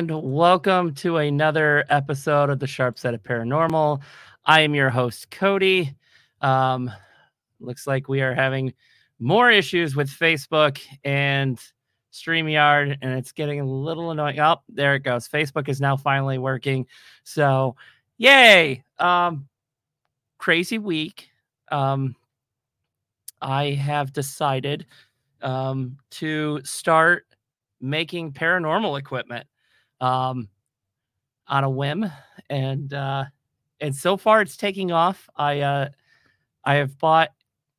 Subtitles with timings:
[0.00, 4.00] and welcome to another episode of the Sharp Set of Paranormal.
[4.46, 5.94] I am your host, Cody.
[6.40, 6.90] Um,
[7.60, 8.72] looks like we are having
[9.18, 11.60] more issues with Facebook and
[12.14, 14.40] StreamYard, and it's getting a little annoying.
[14.40, 15.28] Oh, there it goes.
[15.28, 16.86] Facebook is now finally working.
[17.24, 17.76] So,
[18.16, 18.82] yay!
[18.98, 19.48] Um,
[20.38, 21.28] crazy week.
[21.70, 22.16] Um,
[23.42, 24.86] I have decided
[25.42, 27.26] um, to start
[27.82, 29.46] making paranormal equipment
[30.00, 30.48] um,
[31.48, 32.10] on a whim,
[32.48, 33.24] and uh,
[33.80, 35.28] and so far it's taking off.
[35.36, 35.88] I uh,
[36.64, 37.30] I have bought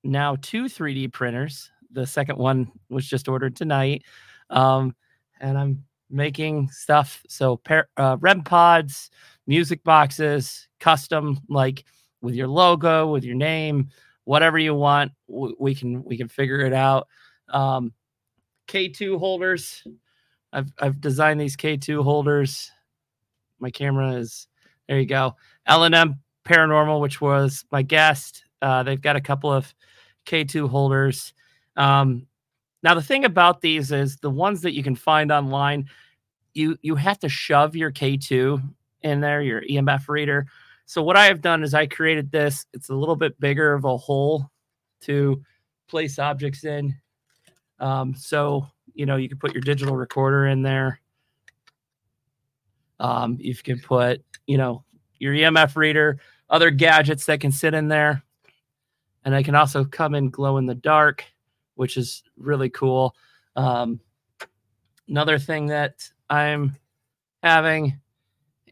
[0.04, 1.72] now two 3D printers.
[1.92, 4.04] The second one was just ordered tonight,
[4.50, 4.96] um,
[5.40, 7.24] and I'm making stuff.
[7.28, 9.10] So par- uh, REM pods,
[9.48, 11.86] music boxes, custom like
[12.22, 13.90] with your logo, with your name,
[14.26, 15.12] whatever you want.
[15.30, 17.08] W- we can we can figure it out.
[17.50, 17.94] Um,
[18.68, 19.84] K2 holders.
[20.54, 22.72] I've I've designed these K2 holders.
[23.60, 24.48] My camera is
[24.88, 25.00] there.
[25.00, 25.36] You go.
[25.68, 28.44] L&M Paranormal, which was my guest.
[28.62, 29.74] Uh, they've got a couple of
[30.26, 31.34] K2 holders.
[31.78, 32.28] Um,
[32.84, 35.88] now the thing about these is the ones that you can find online,
[36.54, 38.62] you you have to shove your K2
[39.02, 40.48] in there, your EMF reader.
[40.86, 42.66] So what I have done is I created this.
[42.74, 44.50] It's a little bit bigger of a hole
[45.02, 45.42] to
[45.88, 46.96] place objects in.
[47.80, 51.00] Um, so you know you can put your digital recorder in there.
[53.00, 54.84] Um, you can put you know
[55.20, 58.24] your EMF reader, other gadgets that can sit in there,
[59.24, 61.26] and they can also come in glow in the dark,
[61.76, 63.16] which is really cool.
[63.56, 64.00] Um,
[65.08, 66.76] another thing that I'm
[67.44, 68.00] having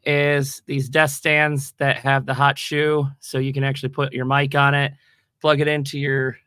[0.06, 4.26] is these desk stands that have the hot shoe, so you can actually put your
[4.26, 4.94] mic on it,
[5.42, 6.38] plug it into your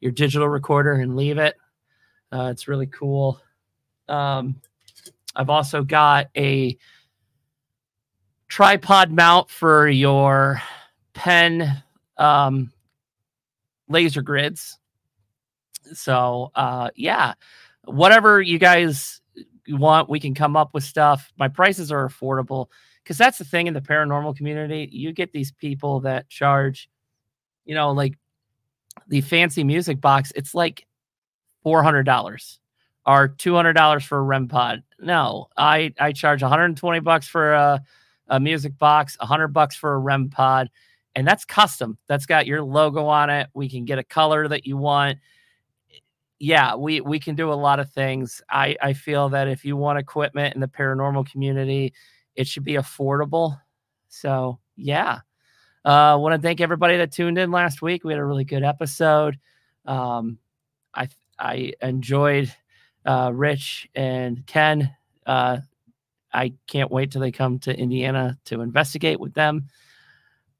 [0.00, 1.56] your digital recorder, and leave it.
[2.32, 3.40] Uh, it's really cool.
[4.08, 4.60] Um,
[5.34, 6.76] I've also got a
[8.48, 10.60] tripod mount for your
[11.14, 11.82] pen
[12.16, 12.72] um,
[13.88, 14.78] laser grids.
[15.92, 17.34] So, uh, yeah,
[17.84, 19.20] whatever you guys
[19.68, 21.32] want, we can come up with stuff.
[21.38, 22.66] My prices are affordable
[23.02, 24.88] because that's the thing in the paranormal community.
[24.92, 26.88] You get these people that charge,
[27.64, 28.18] you know, like
[29.08, 30.32] the fancy music box.
[30.36, 30.86] It's like
[31.62, 32.58] four hundred dollars
[33.06, 34.82] or two hundred dollars for a REM pod.
[34.98, 37.82] No, I I charge one hundred and twenty bucks for a,
[38.28, 40.70] a music box, hundred bucks for a REM pod,
[41.14, 41.98] and that's custom.
[42.06, 43.48] That's got your logo on it.
[43.54, 45.18] We can get a color that you want.
[46.38, 48.42] Yeah, we we can do a lot of things.
[48.48, 51.92] I I feel that if you want equipment in the paranormal community,
[52.34, 53.60] it should be affordable.
[54.08, 55.20] So yeah.
[55.82, 58.04] I uh, want to thank everybody that tuned in last week.
[58.04, 59.38] We had a really good episode.
[59.86, 60.36] Um,
[60.94, 61.08] I
[61.40, 62.54] I enjoyed
[63.04, 64.94] uh, Rich and Ken.
[65.26, 65.58] Uh,
[66.32, 69.68] I can't wait till they come to Indiana to investigate with them.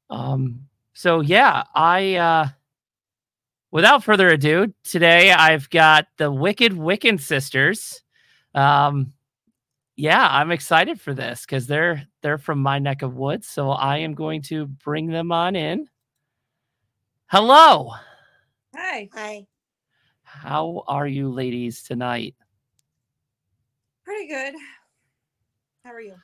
[0.09, 2.47] Um, so yeah, I uh,
[3.71, 8.03] without further ado, today I've got the Wicked Wiccan sisters.
[8.53, 9.13] Um,
[9.95, 13.47] yeah, I'm excited for this because they're they're from my neck of woods.
[13.47, 15.87] So I am going to bring them on in.
[17.27, 17.91] Hello.
[18.75, 19.09] Hi.
[19.13, 19.45] Hi.
[20.31, 22.35] How are you ladies tonight?
[24.05, 24.53] Pretty good.
[25.83, 26.15] How are you?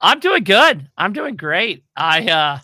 [0.00, 0.88] I'm doing good.
[0.98, 1.82] I'm doing great.
[1.96, 2.60] I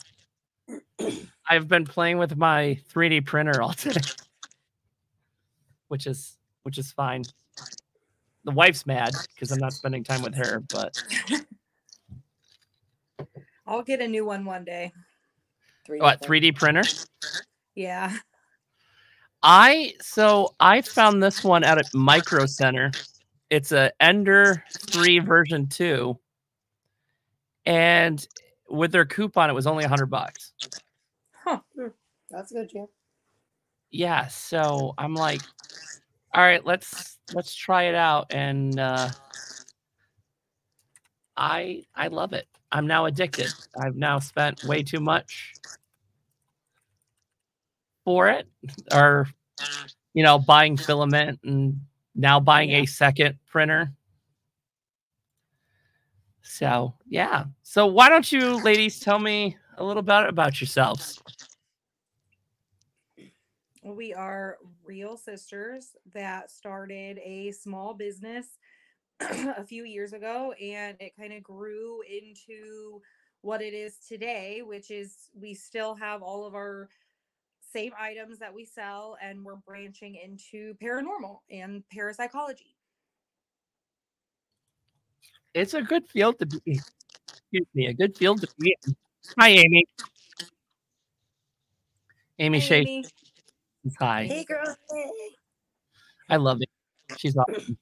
[0.68, 1.08] uh
[1.48, 3.92] I've been playing with my 3D printer all day.
[5.88, 7.22] which is which is fine.
[8.44, 11.02] The wife's mad because I'm not spending time with her, but
[13.66, 14.92] I'll get a new one one day.
[15.88, 16.82] 3D what 3D printer?
[17.74, 18.14] Yeah.
[19.42, 22.90] I so I found this one out at Micro Center.
[23.50, 26.18] It's a Ender 3 version 2.
[27.66, 28.26] And
[28.68, 30.52] with their coupon it was only a 100 bucks.
[31.32, 31.60] Huh.
[32.30, 32.86] That's a good, Jim.
[33.90, 35.42] Yeah, so I'm like
[36.34, 39.10] all right, let's let's try it out and uh
[41.36, 42.46] I I love it.
[42.70, 43.48] I'm now addicted.
[43.78, 45.54] I've now spent way too much
[48.04, 48.46] for it
[48.92, 49.28] or
[50.14, 51.80] you know buying filament and
[52.14, 53.92] now buying a second printer.
[56.42, 57.44] So yeah.
[57.62, 61.22] So why don't you ladies tell me a little bit about yourselves?
[63.84, 68.46] We are real sisters that started a small business
[69.20, 73.00] a few years ago and it kind of grew into
[73.40, 76.88] what it is today, which is we still have all of our
[77.72, 82.76] same items that we sell and we're branching into paranormal and parapsychology.
[85.54, 86.80] it's a good field to be.
[87.28, 88.74] Excuse me, a good field to be.
[88.86, 88.96] in.
[89.38, 89.84] Hi, Amy.
[92.38, 92.80] Amy Hey, Shea.
[92.80, 93.04] Amy.
[94.00, 94.24] Hi.
[94.24, 94.64] Hey, girl.
[94.90, 95.10] Hey.
[96.30, 96.70] I love it.
[97.18, 97.76] She's awesome.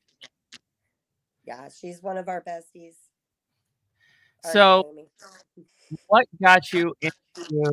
[1.47, 2.95] Yeah, she's one of our besties.
[4.45, 5.09] Our So- Amy.
[6.07, 7.73] What got you into?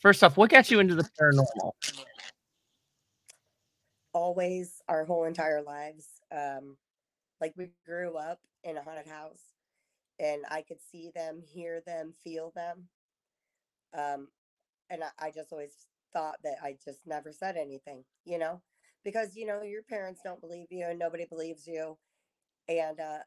[0.00, 1.72] First off, what got you into the paranormal?
[4.12, 6.06] always our whole entire lives.
[6.32, 6.76] Um,
[7.40, 9.42] like we grew up in a haunted house
[10.18, 12.88] and I could see them, hear them, feel them.
[13.96, 14.28] Um,
[14.90, 18.60] and I, I just always thought that I just never said anything, you know,
[19.04, 21.96] because you know your parents don't believe you and nobody believes you.
[22.68, 23.18] And uh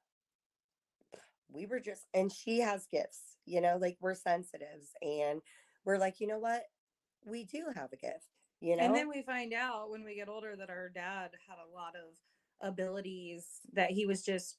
[1.52, 5.42] we were just and she has gifts, you know, like we're sensitives and
[5.86, 6.64] we're like, you know what?
[7.26, 8.28] We do have a gift,
[8.60, 8.84] you know.
[8.84, 11.94] And then we find out when we get older that our dad had a lot
[11.96, 12.16] of
[12.62, 14.58] abilities that he was just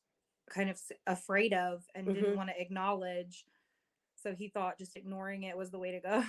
[0.51, 2.37] kind of afraid of and didn't Mhm.
[2.37, 3.45] want to acknowledge.
[4.17, 6.25] So he thought just ignoring it was the way to go.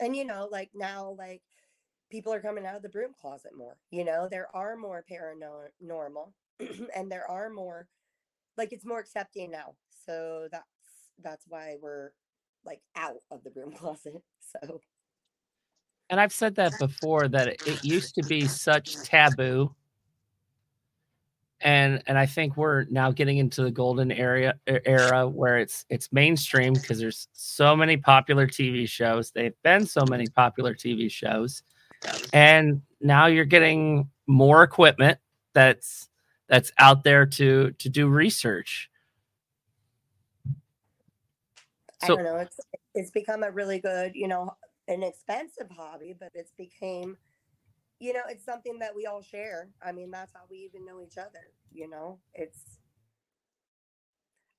[0.00, 1.42] and you know like now like
[2.10, 6.32] people are coming out of the broom closet more you know there are more paranormal
[6.96, 7.88] and there are more
[8.56, 12.10] like it's more accepting now so that's that's why we're
[12.66, 14.80] like out of the broom closet so
[16.10, 19.74] And I've said that before that it- used to be such taboo.
[21.60, 26.12] And and I think we're now getting into the golden area era where it's it's
[26.12, 29.30] mainstream because there's so many popular TV shows.
[29.30, 31.62] They've been so many popular TV shows.
[32.34, 35.18] And now you're getting more equipment
[35.54, 36.10] that's
[36.48, 38.90] that's out there to to do research.
[42.04, 42.60] I So- don't know it's
[42.94, 44.54] it's become a really good you know
[44.88, 47.16] an expensive hobby but it's became
[47.98, 49.70] you know it's something that we all share.
[49.82, 52.18] I mean that's how we even know each other you know?
[52.34, 52.78] It's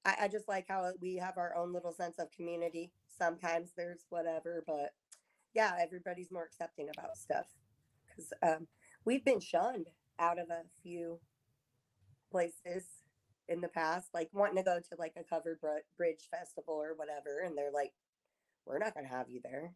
[0.04, 2.92] I, I just like how we have our own little sense of community.
[3.08, 4.94] Sometimes there's whatever but
[5.54, 7.46] yeah everybody's more accepting about stuff
[8.08, 8.68] because um,
[9.06, 9.88] we've been shunned
[10.20, 11.20] out of a few
[12.32, 12.84] places
[13.50, 16.94] in the past like wanting to go to like a covered br- bridge festival or
[16.96, 17.94] whatever and they're like
[18.66, 19.72] we're not going to have you there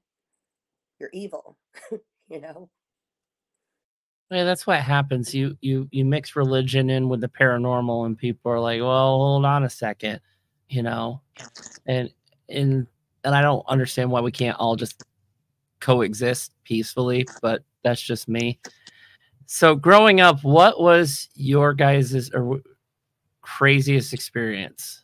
[1.00, 1.58] you're evil
[2.30, 2.70] you know
[4.32, 5.34] Yeah, that's what happens.
[5.34, 9.46] You you you mix religion in with the paranormal, and people are like, "Well, hold
[9.46, 10.20] on a second,
[10.70, 11.22] you know,"
[11.88, 12.12] and
[12.48, 12.86] and
[13.24, 15.04] and I don't understand why we can't all just
[15.80, 17.26] coexist peacefully.
[17.42, 18.60] But that's just me.
[19.48, 22.62] So, growing up, what was your guys's or
[23.58, 25.04] craziest experience?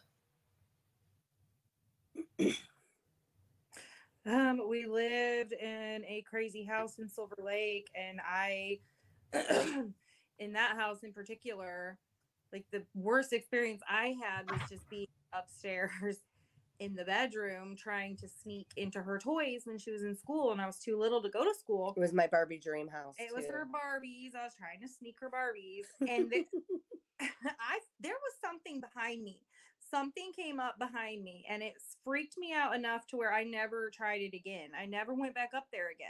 [4.25, 8.79] Um, we lived in a crazy house in Silver Lake, and I,
[10.39, 11.97] in that house in particular,
[12.51, 15.91] like the worst experience I had was just being upstairs
[16.79, 20.61] in the bedroom trying to sneak into her toys when she was in school, and
[20.61, 21.93] I was too little to go to school.
[21.95, 24.35] it was my barbie dream house It was her Barbies.
[24.35, 26.31] I was trying to sneak her Barbies, and
[27.21, 29.39] I there was something behind me.
[29.91, 33.89] Something came up behind me, and it freaked me out enough to where I never
[33.91, 34.69] tried it again.
[34.79, 36.07] I never went back up there again.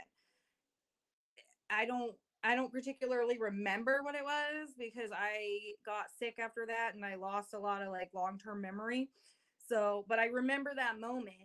[1.70, 2.14] I don't.
[2.44, 7.16] I don't particularly remember what it was because I got sick after that and I
[7.16, 9.08] lost a lot of like long term memory.
[9.68, 11.36] So, but I remember that moment.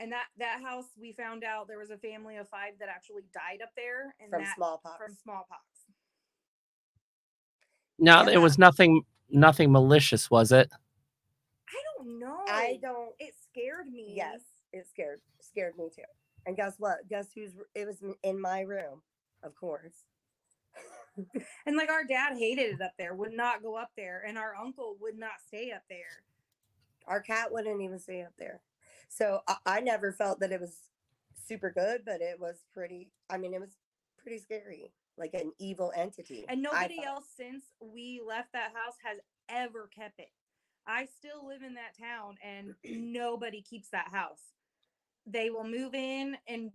[0.00, 3.22] And that that house, we found out there was a family of five that actually
[3.32, 5.62] died up there, and from that smallpox from smallpox.
[7.98, 8.34] No, Yeah.
[8.34, 10.70] it was nothing nothing malicious, was it?
[11.68, 12.42] I don't know.
[12.48, 14.12] i don't It scared me.
[14.16, 14.40] yes
[14.72, 16.02] it scared scared me too
[16.46, 19.02] and guess what guess who's it was in my room
[19.42, 20.04] of course
[21.66, 24.56] And like our dad hated it up there, would not go up there, and our
[24.56, 26.22] uncle would not stay up there.
[27.06, 28.60] Our cat wouldn't even stay up there
[29.08, 30.76] so I, I never felt that it was
[31.46, 33.76] super good but it was pretty i mean it was
[34.22, 39.18] pretty scary like an evil entity And nobody else since we left that house has
[39.48, 40.30] ever kept it.
[40.86, 42.74] I still live in that town and
[43.12, 44.40] nobody keeps that house.
[45.26, 46.70] They will move in and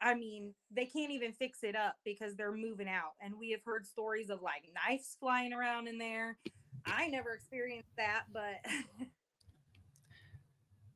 [0.00, 3.14] I mean, they can't even fix it up because they're moving out.
[3.20, 6.38] And we have heard stories of like knives flying around in there.
[6.86, 8.64] I never experienced that, but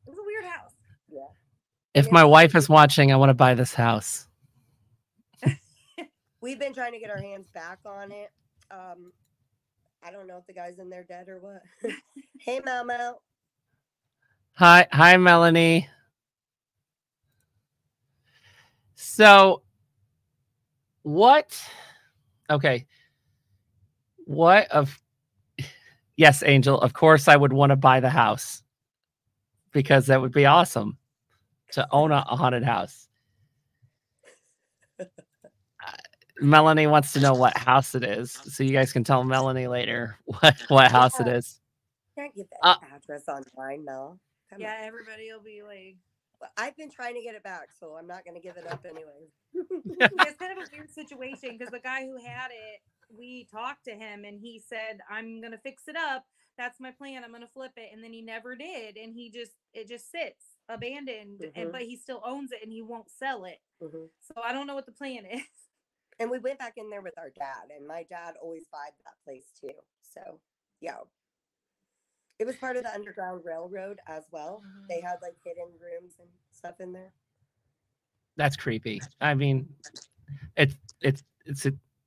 [0.07, 0.73] it was a weird house.
[1.11, 1.27] yeah
[1.95, 2.13] If Yeah.
[2.13, 4.27] my wife is watching, I want to buy this house.
[6.41, 8.31] we've been trying to get our hands back on it
[8.71, 9.13] um
[10.03, 11.63] i don't know if the guy's in there dead or what
[12.41, 13.23] hey Mel Mel.
[14.55, 15.89] Hi, hi, Melanie.
[18.95, 19.63] So,
[21.03, 21.59] what?
[22.51, 22.87] Okay,
[24.27, 24.99] what of
[26.17, 26.79] Yes, Angel.
[26.81, 28.63] Of course, I would want to buy the house
[29.73, 30.99] because that would be awesome
[31.73, 33.09] to own a, a haunted house.
[35.87, 35.93] Uh,
[36.41, 40.19] Melanie wants to know what house it is, so you guys can tell Melanie later
[40.27, 41.61] what what house it is.
[42.19, 44.19] Can't get that Uh, address online, no.
[44.51, 44.85] Come Yeah, on.
[44.87, 45.97] everybody will be like,
[46.41, 48.67] Well, I've been trying to get it back, so I'm not going to give it
[48.67, 49.29] up anyway.
[49.55, 52.81] it's kind of a weird situation because the guy who had it,
[53.17, 56.25] we talked to him and he said, I'm gonna fix it up.
[56.59, 57.25] That's my plan.
[57.25, 57.91] I'm gonna flip it.
[57.93, 58.97] And then he never did.
[58.97, 61.73] And he just it just sits abandoned and Mhm.
[61.73, 63.61] but he still owns it and he won't sell it.
[63.83, 64.09] Mhm.
[64.21, 65.47] So I don't know what the plan is.
[66.19, 69.15] And we went back in there with our dad, and my dad always vibed that
[69.25, 69.73] place too.
[70.03, 70.41] So,
[70.81, 70.99] yeah.
[72.39, 74.63] It was part of the Underground Railroad as well.
[74.89, 77.13] They had like hidden rooms and stuff in there.
[78.37, 79.01] That's creepy.
[79.21, 79.75] I mean,
[80.57, 81.67] it's it's it's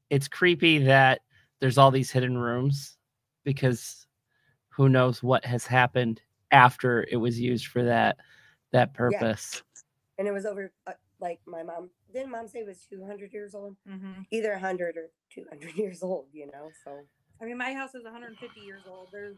[0.09, 1.21] it's creepy that
[1.59, 2.97] there's all these hidden rooms
[3.43, 4.04] because
[4.75, 8.17] who knows what has happened after it was used for that
[8.72, 9.63] that purpose.
[10.17, 13.55] And it was over, uh, like my mom, didn't mom say it was 200 years
[13.55, 13.75] old?
[13.89, 14.22] Mm-hmm.
[14.32, 16.70] Either 100 or 200 years old, you know?
[16.84, 17.01] So,
[17.41, 19.10] I mean, my house is 150 years old.
[19.12, 19.38] There's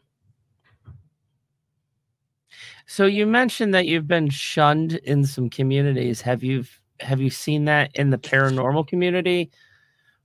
[2.88, 6.22] So you mentioned that you've been shunned in some communities.
[6.22, 6.65] Have you
[7.00, 9.51] have you seen that in the paranormal community,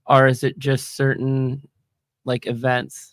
[0.07, 1.67] or is it just certain
[2.25, 3.12] like events?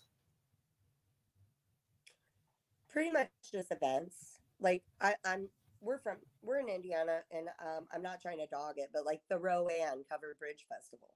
[3.01, 4.41] Pretty much just events.
[4.61, 5.49] Like, I, I'm,
[5.81, 9.23] we're from, we're in Indiana, and um, I'm not trying to dog it, but like
[9.31, 11.15] the Rowan Covered Bridge Festival,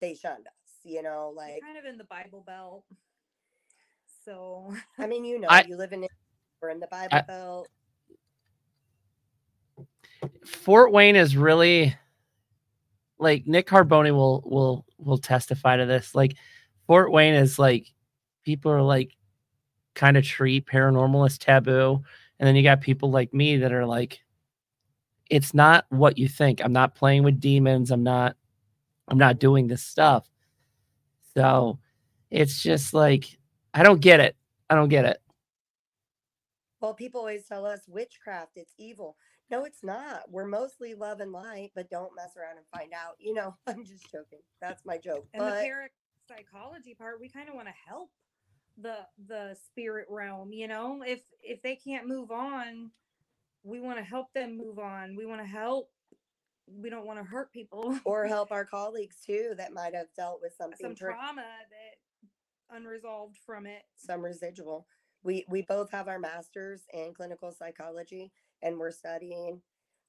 [0.00, 1.32] they shunned us, you know?
[1.36, 2.84] we're Like, kind of in the Bible Belt.
[4.24, 6.06] So I mean, you know, I- you live in,
[6.62, 7.68] we're in the Bible Belt.
[10.46, 11.96] Fort Wayne is really
[13.18, 16.14] like Nick Carboni will will will testify to this.
[16.14, 16.36] Like
[16.86, 17.86] Fort Wayne is like
[18.44, 19.16] people are like
[19.96, 22.04] kind of treat paranormal as taboo,
[22.38, 24.20] and then you got people like me that are like,
[25.28, 26.60] it's not what you think.
[26.64, 27.90] I'm not playing with demons.
[27.90, 28.36] I'm not.
[29.08, 30.28] I'm not doing this stuff.
[31.34, 31.78] So
[32.30, 33.38] it's just like
[33.74, 34.36] I don't get it.
[34.70, 35.18] I don't get it.
[36.80, 39.16] Well, people always tell us witchcraft, it's evil.
[39.50, 40.30] No, it's not.
[40.30, 43.14] We're mostly love and light, but don't mess around and find out.
[43.18, 44.40] You know, I'm just joking.
[44.60, 45.26] That's my joke.
[45.34, 45.62] and the But
[46.28, 48.10] parapsychology part, we kind of want to help
[48.80, 50.52] the the spirit realm.
[50.52, 52.90] You know, if if they can't move on,
[53.62, 55.16] we want to help them move on.
[55.16, 55.90] We want to help.
[56.66, 57.98] We don't want to hurt people.
[58.04, 62.76] or help our colleagues too that might have dealt with something Some per- trauma that
[62.76, 63.82] unresolved from it.
[63.96, 64.86] some residual.
[65.22, 69.60] We we both have our masters in clinical psychology and we're studying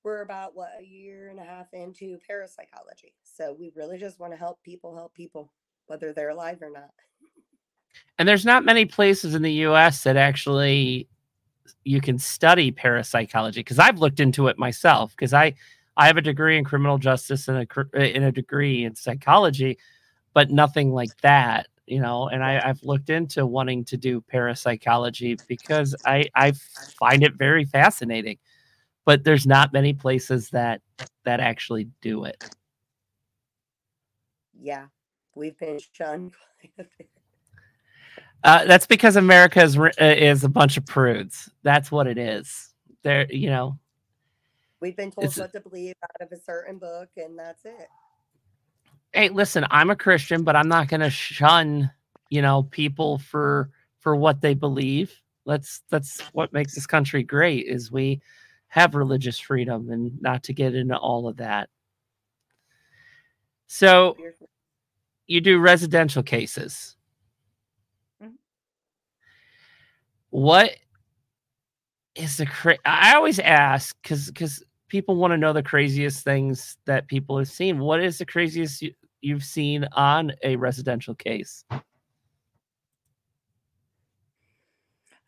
[0.04, 3.14] we're about what a year and a half into parapsychology.
[3.24, 5.52] So we really just want to help people help people
[5.88, 6.92] whether they're alive or not.
[8.20, 11.08] And there's not many places in the US that actually
[11.84, 15.54] you can study parapsychology because I've looked into it myself because I
[15.96, 19.78] I have a degree in criminal justice and a uh, a degree in psychology,
[20.34, 22.28] but nothing like that, you know.
[22.30, 26.54] And I, I've looked into wanting to do parapsychology because I I
[27.00, 28.38] find it very fascinating,
[29.06, 30.82] but there's not many places that
[31.26, 32.44] that actually do it.
[34.60, 34.88] Yeah.
[35.36, 37.10] We've been shunned quite a bit.
[38.44, 41.50] Uh, that's because America is uh, is a bunch of prudes.
[41.64, 42.74] That's what it is.
[43.04, 43.78] There, you know.
[44.80, 47.88] We've been told what to believe out of a certain book and that's it.
[49.12, 51.90] Hey, listen, I'm a Christian, but I'm not going to shun,
[52.30, 55.12] you know, people for for what they believe.
[55.46, 58.22] Let's that's what makes this country great is we
[58.68, 61.70] have religious freedom and not to get into all of that.
[63.66, 64.16] So
[65.26, 66.97] you do residential cases.
[70.38, 70.78] What
[72.14, 76.78] is the cra- I always ask because because people want to know the craziest things
[76.86, 77.80] that people have seen.
[77.80, 81.66] What is the craziest you, you've seen on a residential case?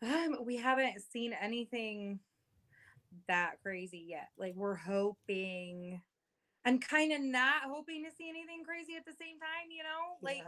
[0.00, 2.20] Um, we haven't seen anything
[3.26, 4.28] that crazy yet.
[4.38, 6.00] Like we're hoping
[6.64, 10.18] and kind of not hoping to see anything crazy at the same time, you know?
[10.22, 10.44] Like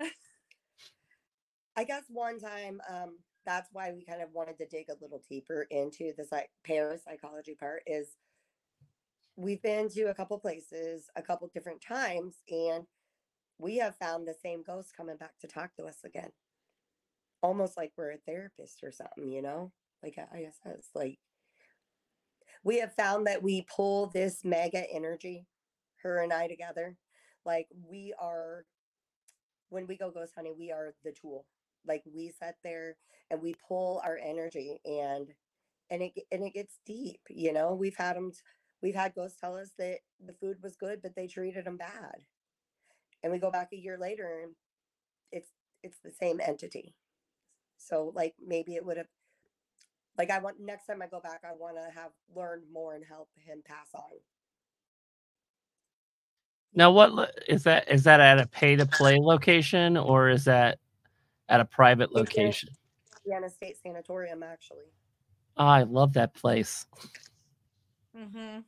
[0.00, 0.06] Yeah.
[1.76, 5.22] I guess one time, um, that's why we kind of wanted to dig a little
[5.30, 8.16] deeper into the psych- parapsychology part is
[9.36, 12.84] we've been to a couple places a couple different times and
[13.58, 16.30] we have found the same ghost coming back to talk to us again.
[17.42, 19.72] Almost like we're a therapist or something you know?
[20.02, 21.18] Like i I guess that's like
[22.64, 25.46] we have found that we pull this mega energy
[26.02, 26.96] her and i together
[27.44, 28.64] like we are
[29.68, 31.46] when we go ghost hunting we are the tool
[31.86, 32.96] like we sit there
[33.30, 35.28] and we pull our energy and
[35.90, 37.74] and it and it gets deep you know?
[37.74, 38.32] We've had them
[38.82, 42.16] we've had ghosts tell us that the food was good but they treated them bad.
[43.22, 44.54] And we go back a year later and
[45.32, 45.50] it's
[45.82, 46.94] it's the same entity.
[47.78, 49.06] So like maybe it would have
[50.18, 53.04] like i want next time i go back i want to have learned more and
[53.04, 54.18] help him pass on.
[56.76, 60.78] Now, what is that is that at a pay to play location or is that
[61.48, 62.68] at a private It's a- location?
[63.24, 64.84] Indiana State Sanatorium, actually.
[65.56, 66.86] Oh, I love that place.
[68.16, 68.60] Mm-hmm.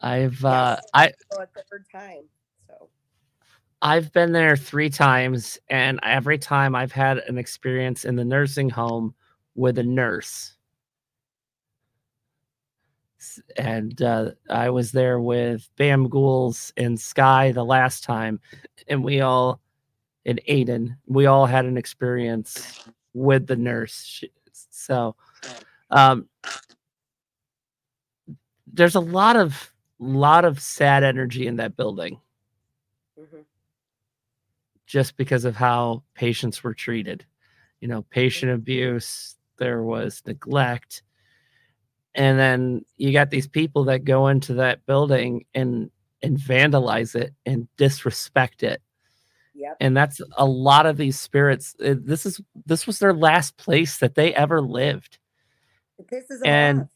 [0.00, 0.90] I've uh, Yes.
[0.94, 2.24] I So a third time.
[2.68, 2.88] So
[3.82, 8.68] I've been there three times, and every time I've had an experience in the nursing
[8.70, 9.14] home
[9.54, 10.52] with a nurse.
[13.56, 18.38] And uh, I was there with Bam Ghouls and Sky the last time,
[18.88, 19.60] and we all,
[20.26, 24.22] and Aiden, we all had an experience with the nurse.
[24.52, 25.14] So,
[25.90, 26.28] um,
[28.70, 32.20] there's a lot of lot of sad energy in that building
[33.18, 33.44] mhm.
[34.86, 37.24] just because of how patients were treated.
[37.80, 41.02] You know, patient abuse, there was neglect.
[42.14, 45.90] And then you got these people that go into that building and
[46.22, 48.82] and vandalize it and disrespect it.
[49.56, 49.76] Yep.
[49.80, 51.74] And that's a lot of these spirits.
[51.84, 55.18] uh, This is this was their last place that they ever lived.
[56.12, 56.88] Pisses them And-.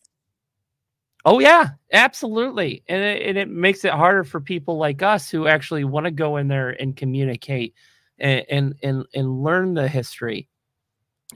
[1.24, 5.46] Oh yeah, absolutely, and it, and it makes it harder for people like us who
[5.46, 7.74] actually want to go in there and communicate
[8.18, 10.48] and, and and and learn the history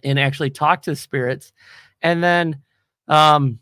[0.03, 1.53] and actually talk to the spirits,
[2.01, 2.63] and then,
[3.09, 3.59] um,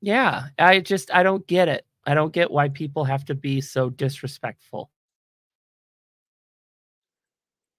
[0.00, 1.86] yeah, I just I don't get it.
[2.04, 4.90] I don't get why people have to be so disrespectful.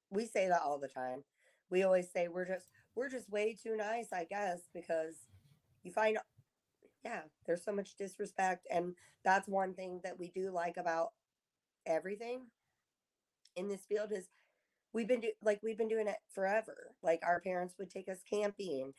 [0.09, 1.23] We say that all the time.
[1.69, 5.15] We always say we're just we're just way too nice, I guess, because
[5.83, 6.17] you find
[7.03, 11.09] yeah, there's so much disrespect and that's one thing that we do like about
[11.85, 12.41] everything
[13.55, 14.27] in this field is
[14.93, 16.95] we've been do- like we've been doing it forever.
[17.03, 18.93] Like our parents would take us camping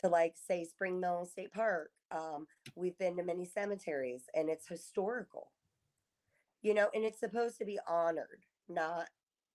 [0.00, 1.90] to like say Spring Mill State Park.
[2.10, 2.46] Um,
[2.76, 5.52] we've been to many cemeteries and it's historical.
[6.62, 9.08] You know, and it's supposed to be honored, not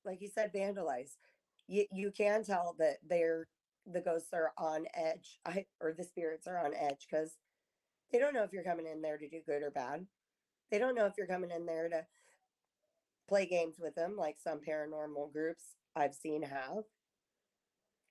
[0.08, 1.18] like you said, vandalized.
[1.68, 3.48] You you can tell that they're
[3.86, 7.34] the ghosts are on edge, I, or the spirits are on edge because
[8.12, 10.08] they don't know if you're coming in there to do good or bad.
[10.72, 12.06] They don't know if you're coming in there to
[13.30, 16.84] play games with them, like some paranormal groups I've seen have.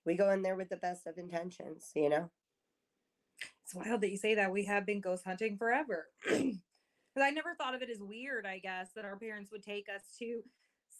[0.05, 2.31] We go in there with the best of intentions, you know.
[3.63, 4.51] It's wild that you say that.
[4.51, 6.07] We have been ghost hunting forever.
[7.17, 9.87] Because I never thought of it as weird, I guess, that our parents would take
[9.89, 10.43] us to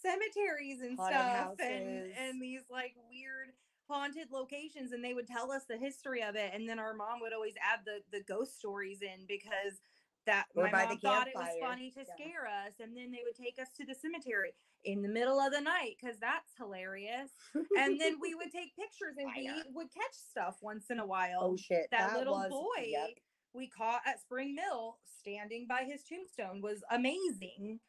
[0.02, 2.12] cemeteries and Haunted stuff and, houses.
[2.18, 3.48] and these like weird
[3.88, 7.20] haunted locations and they would tell us the history of it and then our mom
[7.20, 9.80] would always add the the ghost stories in because
[10.26, 12.14] that Or my by the mom thought it was funny to Yeah.
[12.14, 14.52] scare us and then they would take us to the cemetery
[14.84, 17.30] in the middle of the night because that's hilarious
[17.78, 21.06] and then we would take pictures and we would catch stuff once in a oh,
[21.06, 23.08] while oh shit, that, little was, boy yep.
[23.54, 27.80] we caught at Spring Mill standing by his tombstone was amazing.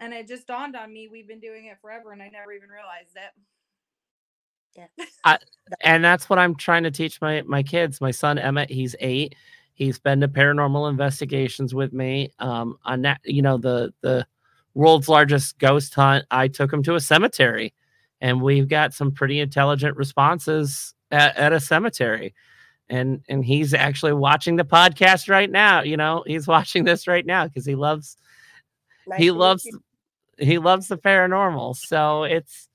[0.00, 2.70] And it just dawned on me we've been doing it forever and I never even
[2.70, 3.32] realized it.
[5.24, 5.36] Yeah.
[5.82, 8.00] and that's what I'm trying to teach my my kids.
[8.00, 9.34] My son Emmett, he's eight.
[9.74, 12.30] He's been to paranormal investigations with me.
[12.38, 14.26] Um, on that, you know, the the
[14.74, 16.24] world's largest ghost hunt.
[16.30, 17.74] I took him to a cemetery,
[18.20, 22.34] and we've got some pretty intelligent responses at, at a cemetery.
[22.88, 25.82] And and he's actually watching the podcast right now.
[25.82, 28.16] You know, he's watching this right now because he loves
[29.06, 29.82] Nice he loves you.
[30.40, 31.76] He loves the paranormal.
[31.76, 32.68] So it's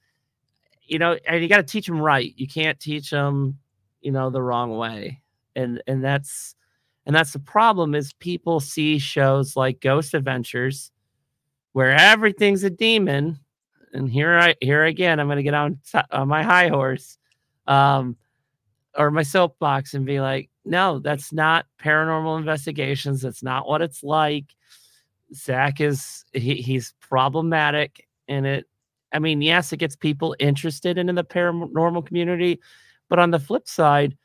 [0.84, 2.34] you know and you got to teach them right.
[2.36, 3.60] You can't teach them
[4.02, 5.22] you know the wrong way.
[5.56, 6.56] And and that's
[7.06, 10.92] and that's the problem is people see shows like ghost adventures
[11.74, 13.40] where everything's a demon.
[13.94, 17.18] And here i here again i'm going to get on, t- on my high horse
[17.66, 18.18] um
[18.98, 23.22] or my soapbox and be like no that's not paranormal investigations.
[23.22, 24.46] That's not what it's like
[25.34, 28.66] Zak is he, he's problematic and it
[29.12, 32.60] I mean, yes, it gets people interested in, in the paranormal community,
[33.08, 34.18] but on the flip side,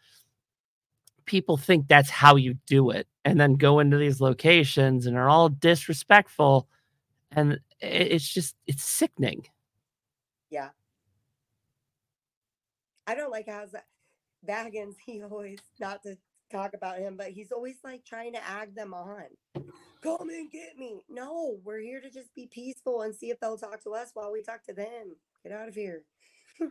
[1.26, 5.28] people think that's how you do it and then go into these locations and are
[5.28, 6.68] all disrespectful
[7.30, 9.46] and it, it's just it's sickening.
[10.50, 10.70] Yeah.
[13.06, 13.66] I don't like how
[14.46, 16.16] Bagans, he always, not to
[16.50, 19.24] talk about him, but he's always like trying to ag them on.
[20.02, 21.02] Come and get me.
[21.08, 24.32] No, we're here to just be peaceful and see if they'll talk to us while
[24.32, 25.14] we talk to them.
[25.42, 26.04] Get out of here.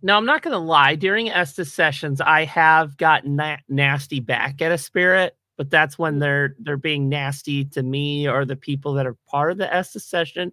[0.00, 0.94] Now, I'm not going to lie.
[0.94, 6.16] During Estes sessions, I have gotten na- nasty back at a spirit, but that's when
[6.16, 6.20] mm.
[6.20, 10.04] they're they're being nasty to me or the people that are part of the Estes
[10.04, 10.52] session.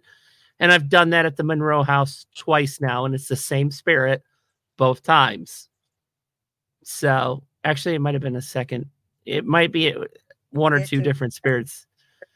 [0.58, 4.22] And I've done that at the Monroe House twice now, and it's the same spirit
[4.76, 5.68] both times.
[6.82, 8.86] So actually, it might have been a second.
[9.24, 9.94] It might be
[10.50, 11.86] one or It's two a- different spirits.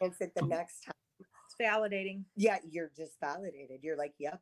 [0.01, 0.95] The next time.
[1.19, 2.25] It's validating.
[2.37, 3.81] Yeah, you're just validated.
[3.83, 4.41] You're like, yep.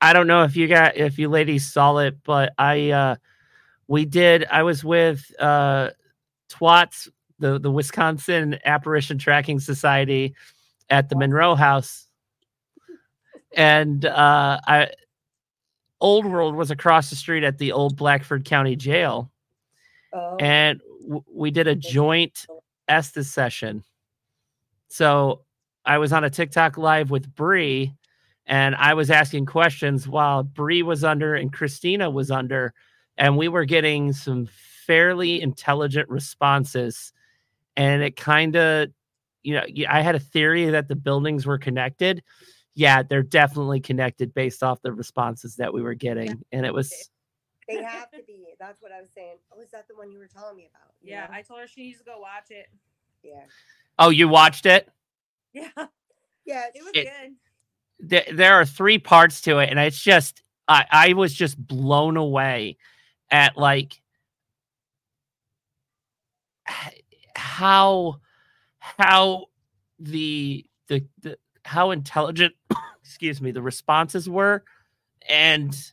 [0.00, 3.16] I don't know if you got if you ladies saw it, but I uh
[3.86, 5.90] we did I was with uh
[6.50, 10.34] Twats, the the Wisconsin Apparition Tracking Society
[10.90, 12.08] at the Monroe House.
[13.56, 14.88] And uh I
[16.02, 19.30] Old World was across the street at the old Blackford County Jail
[20.12, 22.46] Oh, and w- we did a joint
[22.88, 23.82] Estes session.
[24.88, 25.42] So
[25.86, 27.94] I was on a TikTok live with Bree,
[28.46, 32.74] and I was asking questions while Bree was under and Christina was under,
[33.16, 34.48] and we were getting some
[34.86, 37.12] fairly intelligent responses.
[37.76, 38.88] And it kind of,
[39.42, 42.22] you know, I had a theory that the buildings were connected.
[42.74, 47.10] Yeah, they're definitely connected based off the responses that we were getting, and it was.
[47.68, 48.54] they have to be.
[48.58, 49.36] That's what I was saying.
[49.54, 50.92] Oh, is that the one you were telling me about?
[51.02, 51.34] you Yeah, know?
[51.34, 52.68] I told her she needs to go watch it.
[53.22, 53.42] yeah.
[53.98, 54.88] Oh, you watched it?
[55.52, 55.68] Yeah,
[56.46, 57.08] Yeah, it was It-
[58.00, 58.08] good.
[58.08, 62.16] th- there are three parts to it and it's just I, I was just blown
[62.16, 62.78] away
[63.30, 64.00] at like
[67.36, 68.16] how
[68.78, 69.46] how
[70.00, 72.54] the the, the how intelligent
[73.04, 74.64] excuse me the responses were
[75.28, 75.92] and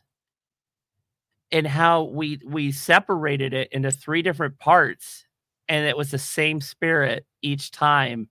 [1.52, 5.26] and how we we separated it into three different parts
[5.68, 8.28] and it was the same spirit each time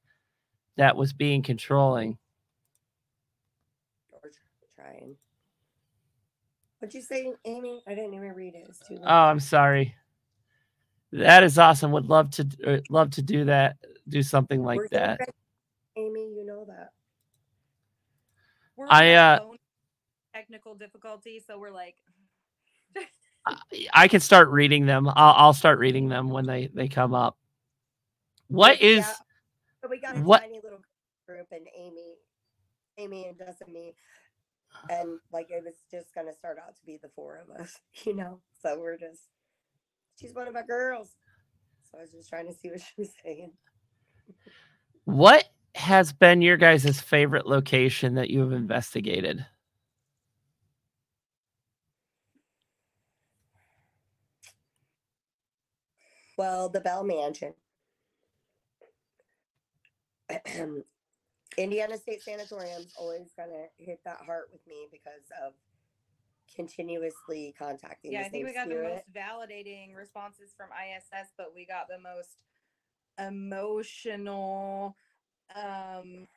[0.78, 2.18] that was being controlling
[4.80, 5.16] trying.
[6.80, 7.82] What'd you say, Amy?
[7.88, 8.66] I didn't even read it.
[8.70, 9.04] It's too late.
[9.06, 9.96] Oh, I'm sorry.
[11.12, 11.92] That is awesome.
[11.92, 13.78] Would love to uh, love to do that.
[14.08, 15.20] Do something like We're that.
[15.98, 16.92] Amy, you know that.
[18.80, 19.40] We're I, uh,
[20.34, 21.96] technical difficulty, so we're like,
[23.94, 25.06] I- can start reading them.
[25.10, 27.38] I'll, I'll start reading them when they they come up.
[28.48, 29.00] What is?
[29.00, 29.14] Yeah,
[29.84, 30.80] So we got a what- tiny little
[31.28, 32.16] group, and Amy,
[32.98, 33.38] Amy and
[33.74, 33.96] me,
[34.90, 38.16] and like it was just gonna start out to be the four of us, you
[38.16, 38.40] know.
[38.62, 39.24] So we're just,
[40.18, 41.10] she's one of my girls.
[41.92, 43.52] So I was just trying to see what she was saying.
[45.04, 45.44] what
[45.76, 48.58] has been your guys' favorite location that you have mm.
[48.58, 49.46] investigated?
[56.38, 57.54] Well, the Bell Mansion.
[61.58, 65.54] Indiana State Sanatorium's always gonna hit that heart with me because of
[66.56, 68.12] continuously contacting.
[68.12, 69.06] yeah, the I think we got spirit.
[69.14, 72.38] the most validating responses from ISS, but we got the most
[73.20, 74.96] emotional,
[75.56, 76.28] um,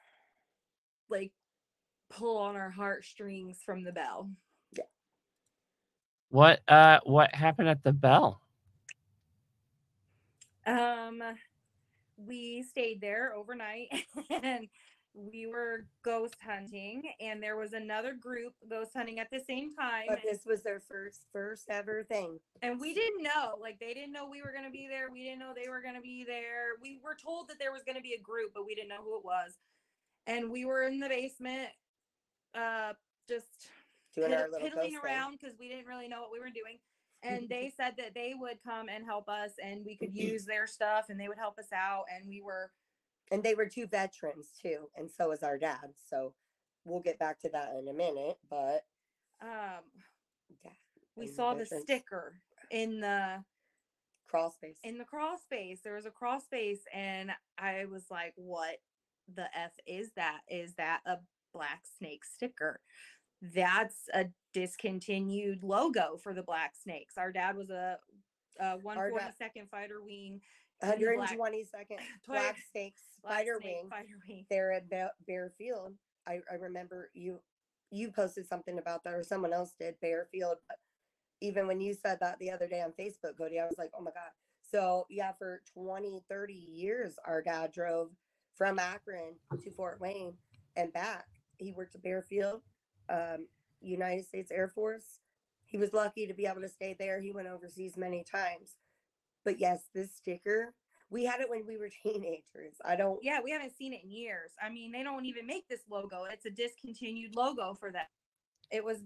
[1.09, 1.33] like
[2.11, 4.31] pull on our heartstrings from the bell.
[4.73, 4.85] Yeah.
[6.31, 8.41] What uh what happened at the bell?
[10.67, 11.23] Um,
[12.17, 13.89] we stayed there overnight
[14.31, 14.69] and
[15.15, 20.05] we were ghost hunting, and there was another group ghost hunting at the same time.
[20.09, 22.39] But this was their first first ever thing.
[22.63, 25.23] and we didn't know like they didn't know we were going to be there we
[25.23, 27.97] didn't know they were going to be there we were told that there was going
[27.97, 29.53] to be a group but we didn't know who it was
[30.27, 31.69] and we were in the basement
[32.55, 32.93] uh
[33.29, 33.47] just
[34.19, 36.79] our piddling around because we didn't really know what we were doing
[37.23, 40.67] and they said that they would come and help us and we could use their
[40.67, 42.71] stuff and they would help us out and we were.
[43.33, 45.95] And they were two veterans too, and so was our dad.
[46.09, 46.35] So
[46.85, 48.37] we'll get back to that in a minute.
[48.49, 48.85] But
[49.43, 49.83] um
[50.65, 50.71] yeah,
[51.17, 51.83] we saw the veterans.
[51.85, 52.35] sticker
[52.71, 53.43] in the
[54.29, 54.79] crawl space.
[54.83, 58.77] in the crawl space there was a crawl space and i was like what
[59.35, 61.19] the f is that is that a
[61.53, 62.81] black snake sticker
[63.55, 67.99] that's a discontinued logo for the black snakes our dad was a,
[68.59, 70.41] a 142nd fighter wing
[70.83, 73.89] in black- 122nd Black black Spider snake Wing.
[73.91, 75.93] fighter wing There at Baer, Bearfield.
[76.27, 77.41] I, I remember you
[77.91, 80.57] you posted something about that, or someone else did Baer Field.
[80.69, 80.79] But
[81.43, 84.01] even when you said that the other day on Facebook, Cody, I was like, oh
[84.03, 84.31] my god.
[84.71, 88.11] So yeah, for 20, 30 years, our guy drove
[88.57, 90.35] from Akron to Fort Wayne
[90.77, 91.27] and back.
[91.59, 92.63] He worked at Baer Field,
[93.11, 93.47] um,
[93.81, 95.19] United States Air Force.
[95.67, 97.21] He was lucky to be able to stay there.
[97.21, 98.77] He went overseas many times.
[99.45, 100.75] But yes, this sticker,
[101.11, 102.75] we had it when we were teenagers.
[102.85, 105.69] I don't yeah we haven't seen it in years i mean they don't even make
[105.69, 108.09] this logo it's a discontinued logo for that
[108.71, 108.99] it was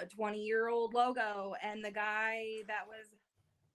[0.00, 1.54] a 20 year old logo.
[1.62, 3.06] And the guy that was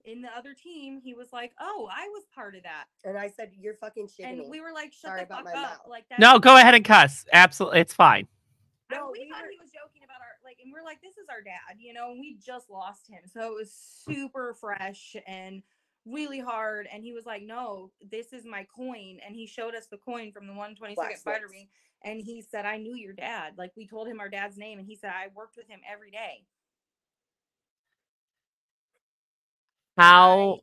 [0.04, 3.28] in the other team, he was like, "Oh, I was part of that," And I
[3.28, 5.60] said, "You're fucking shitting and me." we were like, "Shut Sorry the about fuck my
[5.60, 5.80] up!" mouth.
[5.88, 6.20] Like that.
[6.20, 7.24] No, go ahead and cuss.
[7.32, 8.28] Absolutely, it's fine.
[8.90, 11.18] No, we, we thought were- he was joking about our like, and we're like, "This
[11.18, 12.12] is our dad," you know.
[12.12, 15.62] And we just lost him, so it was super fresh and
[16.06, 16.88] really hard.
[16.92, 20.32] And he was like, "No, this is my coin," and he showed us the coin
[20.32, 21.22] from the 122nd Blacksnakes.
[21.24, 21.68] Fighter Wing.
[22.04, 24.86] And he said, "I knew your dad." Like we told him our dad's name, and
[24.86, 26.44] he said, "I worked with him every day."
[29.96, 30.60] How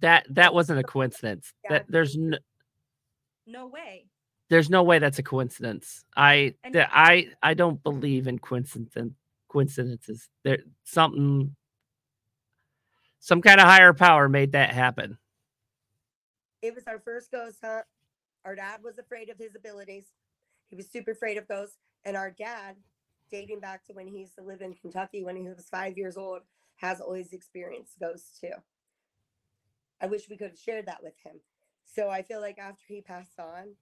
[0.00, 1.52] that that wasn't a coincidence.
[1.64, 2.38] Yeah, That there's no,
[3.46, 4.06] No way.
[4.48, 6.04] there's no way that's a coincidence.
[6.16, 9.14] I that I I don't believe in coincidence
[9.48, 10.28] coincidences.
[10.44, 11.56] There something
[13.26, 15.18] some kind of higher power made that happen.
[16.62, 17.84] It was our first ghost hunt.
[18.44, 20.04] Our dad was afraid of his abilities.
[20.70, 21.74] He was super afraid of ghosts.
[22.04, 22.76] And our dad,
[23.32, 26.16] dating back to when he used to live in Kentucky when he was five years
[26.16, 26.42] old,
[26.76, 28.52] has always experienced ghosts too.
[30.00, 31.40] I wish we could have shared that with him.
[31.84, 33.74] So I feel like after he passed on,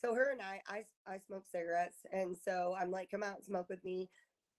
[0.00, 1.98] so her and I, I, I smoke cigarettes.
[2.10, 4.08] And so I'm like, come out and smoke with me.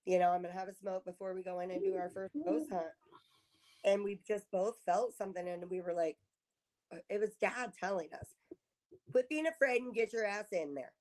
[0.06, 2.12] You know, I'm going to have a smoke before we go in and do our
[2.12, 2.86] first ghost hunt.
[3.88, 5.48] And we just both felt something.
[5.48, 6.18] And we were like,
[6.94, 8.28] uh, it was dad telling us,
[9.12, 10.92] quit being afraid and get your ass in there.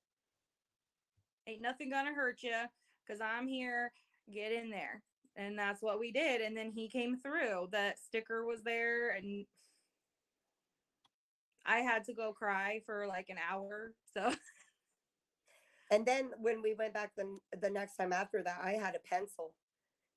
[1.46, 2.57] ain't nothing gonna hurt you
[3.05, 3.92] because I'm here.
[4.33, 5.03] Get in there.
[5.37, 6.40] And that's what we did.
[6.40, 7.68] And then he came through.
[7.70, 9.44] That sticker was there, and
[11.66, 13.92] I had to go cry for like an hour.
[14.14, 14.33] So
[15.90, 19.09] And then when we went back the, the next time after that, I had a
[19.09, 19.53] pencil.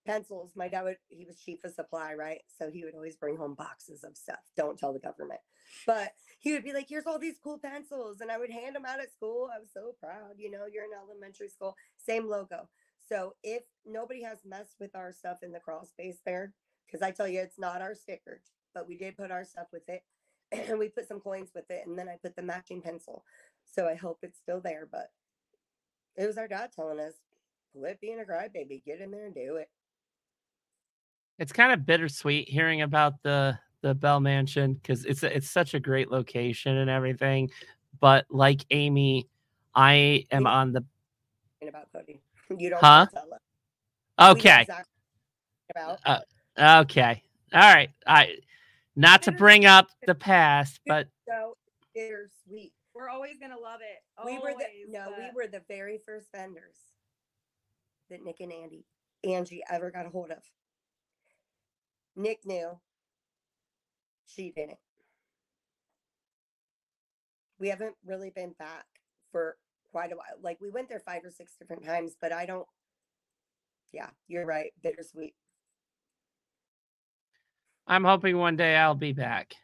[0.10, 0.54] Pencils.
[0.56, 2.42] My dad would, he was chief of supply, right?
[2.58, 4.40] So he would always bring home boxes of stuff.
[4.58, 5.40] Don't tell the government.
[5.86, 8.20] But he would be like, here's all these cool pencils.
[8.20, 9.50] And I would hand them out at school.
[9.56, 10.34] I was so proud.
[10.38, 12.70] You know, you're in elementary school, same logo.
[13.08, 16.54] So if nobody has messed with our stuff in the crawl space there,
[16.88, 18.42] because I tell you, it's not our sticker,
[18.74, 20.04] but we did put our stuff with it.
[20.52, 21.86] And we put some coins with it.
[21.86, 23.24] And then I put the matching pencil.
[23.64, 24.88] So I hope it's still there.
[24.92, 25.12] But
[26.18, 27.14] it was our dad telling us,
[27.72, 29.70] quit being a crybaby, get in there and do it.
[31.40, 35.74] It's kind of bittersweet hearing about the the Bell Mansion because it's a- it's such
[35.74, 37.50] a great location and everything.
[38.02, 39.30] But like Amy,
[39.74, 40.84] I am on the
[41.66, 42.22] about Cody.
[42.58, 43.00] You don't Huh?
[43.00, 43.40] have to tell us.
[44.20, 44.62] We know okay.
[44.62, 44.92] exactly
[45.76, 46.20] what uh,
[46.56, 47.24] about uh, Okay.
[47.54, 47.90] All right.
[48.06, 48.36] I
[48.98, 51.56] not to bring up the past, but so
[51.96, 52.74] bittersweet.
[52.94, 54.04] we're always gonna love it.
[54.26, 56.76] We were the always, no, we were the very first vendors
[58.10, 58.84] that Nick and Andy,
[59.24, 60.44] Angie ever got a hold of.
[62.20, 62.80] Nick knew.
[64.28, 64.78] She didn't.
[67.60, 68.86] We haven't really been back
[69.32, 69.58] for
[69.92, 70.38] quite a while.
[70.42, 72.68] Like we went there five or six different times, but I don't.
[73.94, 74.72] Yeah, you're right.
[74.84, 75.34] Bittersweet.
[77.88, 79.56] I'm hoping one day I'll be back.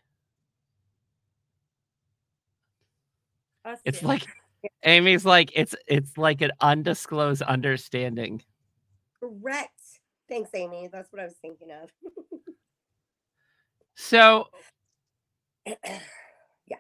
[3.66, 4.08] us It's too.
[4.08, 4.26] like
[4.84, 8.42] Amy's like it's it's like an undisclosed understanding.
[9.20, 9.75] Correct.
[10.28, 10.90] Thanks, Amy.
[10.92, 11.90] That's what I was thinking of.
[13.96, 14.48] So
[15.66, 16.78] yeah.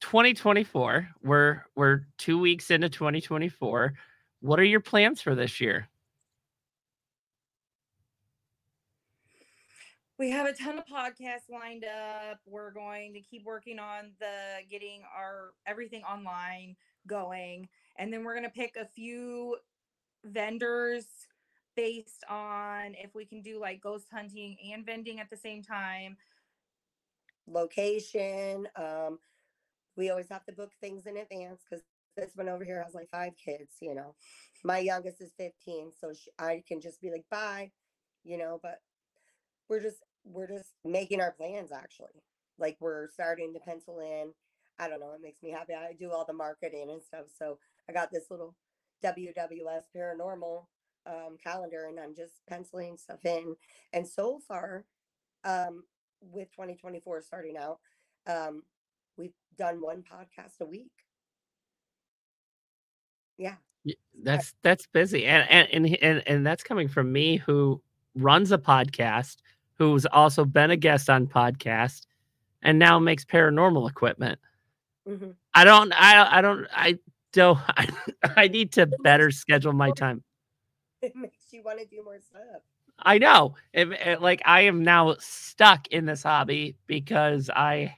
[0.00, 3.94] 2024, we're we're 2 weeks into 2024.
[4.40, 5.88] What are your plans for this year?
[10.18, 12.38] we have a ton of podcasts lined up.
[12.46, 16.76] We're going to keep working on the getting our everything online
[17.06, 17.68] going.
[17.96, 19.56] And then we're going to pick a few
[20.24, 21.06] vendors
[21.76, 26.16] based on if we can do like ghost hunting and vending at the same time.
[27.46, 28.68] location.
[28.76, 29.18] Um,
[29.96, 31.84] we always have to book things in advance because
[32.16, 33.76] this one over here has like five kids.
[33.80, 34.14] You know,
[34.64, 37.70] my youngest is 15, so sh I can just be like, bye,
[38.24, 38.60] you know.
[38.62, 38.80] But
[39.68, 42.22] we're just we're just making our plans actually.
[42.58, 44.32] Like we're starting to pencil in.
[44.78, 45.12] I don't know.
[45.14, 45.74] It makes me happy.
[45.74, 47.26] I do all the marketing and stuff.
[47.38, 47.58] So
[47.88, 48.54] I got this little
[49.04, 50.64] WWS paranormal
[51.06, 53.56] um, calendar, and I'm just penciling stuff in.
[53.92, 54.84] And so far,
[55.44, 55.84] um,
[56.20, 57.78] with 2024 starting out,
[58.26, 58.62] um,
[59.16, 60.92] we've done one podcast a week.
[63.38, 63.56] Yeah,
[64.22, 67.80] That's that's busy, and and and and, and that's coming from me who
[68.14, 69.36] runs a podcast,
[69.78, 72.06] who's also been a guest on podcast,
[72.62, 74.38] and now makes paranormal equipment.
[75.06, 76.98] hmm I don't, I I don't, I
[77.32, 77.88] don't, I,
[78.36, 80.22] I need to better schedule my time.
[81.08, 82.62] it makes you want to do more stuff.
[82.98, 87.96] I know, If- eh, like I am now stuck in this hobby because I,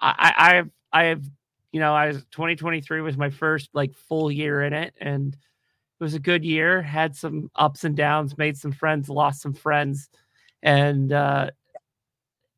[0.00, 1.24] I, I I have,
[1.70, 6.04] you know, I was 2023 was my first like full year in it, and it
[6.04, 6.82] was a good year.
[6.82, 10.10] Had some ups and downs, made some friends, lost some friends,
[10.62, 11.50] and uh,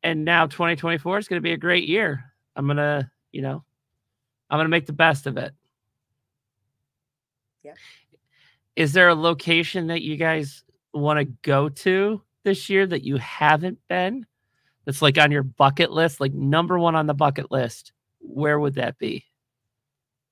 [0.03, 2.23] and now 2024 is going to be a great year.
[2.55, 3.63] I'm gonna, you know,
[4.49, 5.53] I'm gonna make the best of it.
[7.63, 7.73] Yeah.
[8.75, 13.17] Is there a location that you guys want to go to this year that you
[13.17, 14.25] haven't been?
[14.85, 17.91] That's like on your bucket list, like number one on the bucket list.
[18.19, 19.25] Where would that be?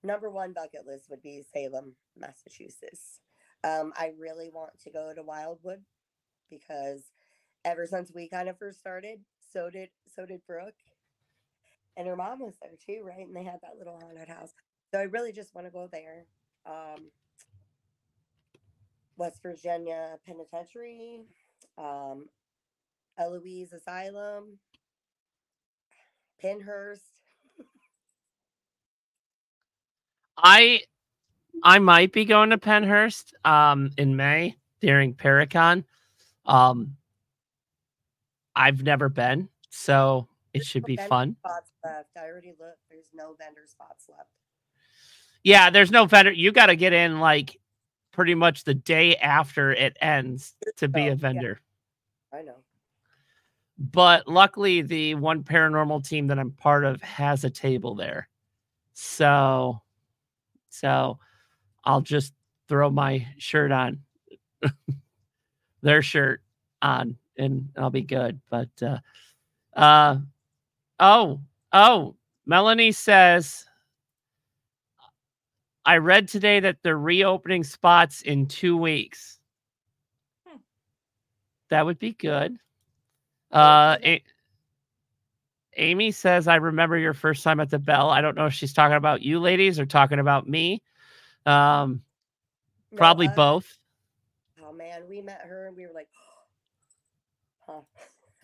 [0.04, 3.20] Number one bucket list would be Salem, Massachusetts.
[3.64, 5.82] Um, I really want to go to Wildwood
[6.50, 7.04] because
[7.64, 9.20] ever since we kind of first started,
[9.54, 10.74] so did so did Brooke.
[11.96, 13.26] And her mom was there too, right?
[13.26, 14.54] And they had that little haunted house.
[14.92, 16.26] So I really just want to go there.
[16.66, 17.12] Um,
[19.18, 21.22] West Virginia Penitentiary,
[21.78, 22.28] um,
[23.18, 24.58] Eloise Asylum,
[26.44, 27.00] Pennhurst.
[30.38, 30.82] I
[31.64, 35.86] I might be going to Pennhurst um in May during Paracon.
[36.46, 36.98] Um
[38.56, 41.36] I've never been, so it should be fun.
[41.40, 42.10] Spots left.
[42.18, 42.82] I already looked.
[42.90, 44.30] There's no vendor spots left.
[45.44, 46.32] Yeah, there's no vendor.
[46.32, 47.60] You got to get in like
[48.14, 51.16] pretty much the day after it ends to be Oh, a yeah.
[51.16, 51.60] vendor.
[52.32, 52.56] I know.
[53.78, 58.30] But luckily, the one paranormal team that I'm part of has a table there,
[58.94, 59.82] so
[60.70, 61.20] so
[61.84, 62.34] I'll just
[62.70, 64.00] throw my shirt on,
[65.82, 66.42] their shirt
[66.82, 68.40] on, and I'll be good.
[68.50, 69.00] But uh,
[69.76, 70.18] uh,
[71.00, 71.42] oh
[71.74, 73.66] oh, Melanie says.
[75.86, 79.40] I read today that they're reopening spots in two weeks.
[80.48, 80.58] Hmm.
[81.70, 82.58] That would be good.
[83.52, 83.98] Uh.
[84.04, 84.24] A-
[85.76, 88.10] Amy says, I remember your first time at the Bell.
[88.12, 90.84] I don't know if she's talking about you ladies or talking about me.
[91.48, 92.04] Um,
[92.92, 93.78] No, probably us- both.
[94.64, 96.10] Oh man, we met her and we were like,
[97.68, 97.82] huh.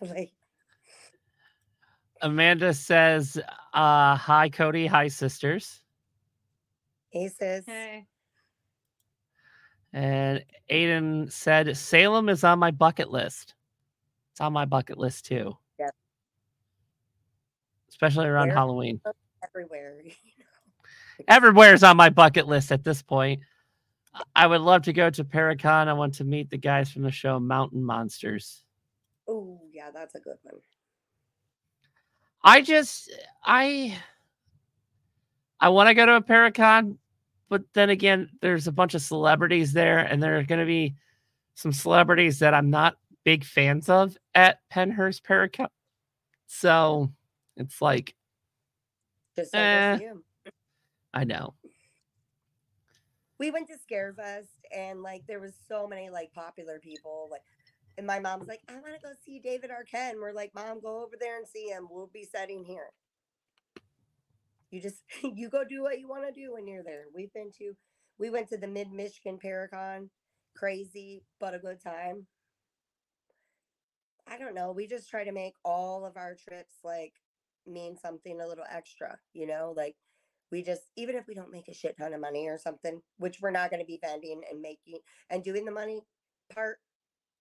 [0.00, 0.32] like,
[2.20, 3.38] Amanda says,
[3.72, 4.86] uh, Hi, Cody.
[4.86, 5.80] Hi, sisters.
[7.12, 7.64] Aces.
[7.66, 8.06] Hey.
[9.92, 13.54] And Aiden said, Salem is on my bucket list.
[14.32, 15.56] It's on my bucket list too.
[15.78, 15.94] Yep.
[17.88, 18.56] Especially around Where?
[18.56, 19.00] Halloween.
[19.04, 20.00] Oh, everywhere.
[20.04, 21.24] you know.
[21.28, 23.40] everywhere's on my bucket list at this point.
[24.34, 25.88] I would love to go to Paracon.
[25.88, 28.62] I want to meet the guys from the show Mountain Monsters.
[29.28, 30.54] Oh yeah, that's a good one.
[32.42, 33.12] I just
[33.44, 33.96] I
[35.60, 36.96] I want to go to a Paracon,
[37.48, 40.94] but then again, there's a bunch of celebrities there, and there are going to be
[41.54, 45.68] some celebrities that I'm not big fans of at Pennhurst Paracon.
[46.46, 47.12] So
[47.56, 48.14] it's like
[49.36, 49.92] Just Eh.
[49.92, 50.24] go see 'em.
[51.12, 51.54] I know.
[53.38, 57.42] We went to Scarefest and like there was so many like popular people like
[57.98, 60.12] and my mom's like, I want to go see David Arquette.
[60.12, 61.86] And we're like, Mom, go over there and see him.
[61.90, 62.90] We'll be sitting here.
[64.70, 67.04] You just you go do what you want to do when you're there.
[67.14, 67.74] We've been to
[68.18, 70.08] we went to the mid Michigan Paracon.
[70.56, 72.26] Crazy, but a good time.
[74.28, 74.72] I don't know.
[74.72, 77.12] We just try to make all of our trips like
[77.66, 79.96] mean something a little extra, you know, like
[80.50, 83.38] we just even if we don't make a shit ton of money or something, which
[83.40, 86.00] we're not going to be vending and making and doing the money
[86.52, 86.78] part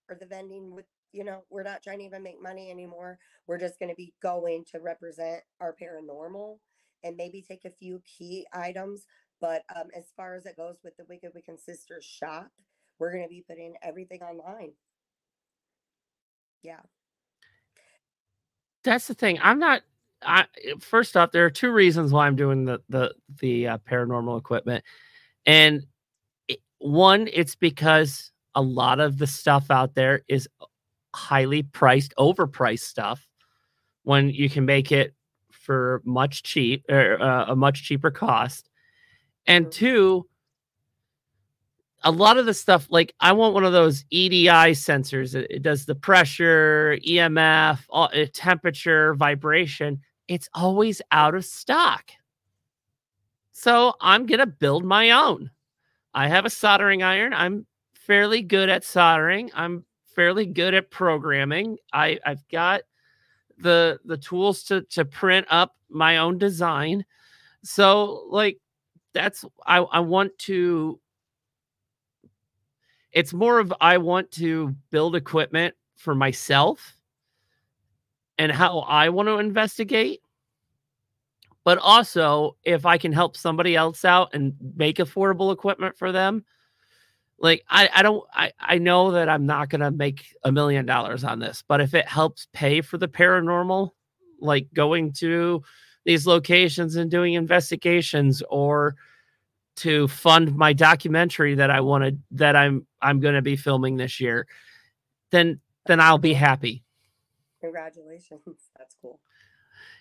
[0.10, 3.18] or the vending with you know, we're not trying to even make money anymore.
[3.48, 6.58] We're just going to be going to represent our paranormal
[7.04, 9.06] and maybe take a few key items.
[9.42, 12.50] But um, as far as it goes with the Wicked Wiccan Sisters shop,
[13.00, 14.72] we're going to be putting everything online.
[16.64, 16.82] Yeah.
[18.84, 19.40] that's the thing.
[19.42, 19.82] I'm not.
[20.24, 20.46] I
[20.82, 24.84] first off, there are two reasons why I'm doing the the the uh, paranormal equipment,
[25.46, 25.86] and
[26.48, 30.48] it- one, it's because a lot of the stuff out there is
[31.16, 33.26] highly priced, overpriced stuff.
[34.04, 35.14] When you can make it
[35.60, 38.70] for much cheap or uh, a much cheaper cost,
[39.46, 40.26] and two,
[42.04, 45.36] a lot of the stuff like I want one of those EDI sensors.
[45.36, 50.02] It, it does the pressure, EMF, all, uh, temperature, vibration.
[50.28, 52.12] It's always out of stock.
[53.52, 55.52] So I'm gonna build my own.
[56.14, 57.34] I have a soldering iron.
[57.34, 59.52] I'm fairly good at soldering.
[59.54, 59.86] I'm
[60.16, 61.78] fairly good at programming.
[61.94, 62.82] I, I've got
[63.60, 67.06] the the tools to to print up my own design.
[67.64, 68.60] So like
[69.14, 71.00] that's I, I want to
[73.12, 76.96] it's more of I want to build equipment for myself
[78.38, 80.22] and how I want to investigate.
[81.66, 86.46] But also, if I can help somebody else out and make affordable equipment for them,
[87.42, 91.24] like I, I don't I, I know that I'm not gonna make a million dollars
[91.24, 93.92] on this, but if it helps pay for the paranormal,
[94.40, 95.64] like going to
[96.06, 98.96] these locations and doing investigations or
[99.78, 104.48] to fund my documentary that I wanted that I'm I'm gonna be filming this year,
[105.32, 106.84] then then I'll be happy.
[107.62, 108.42] Congratulations.
[108.78, 109.20] That's cool.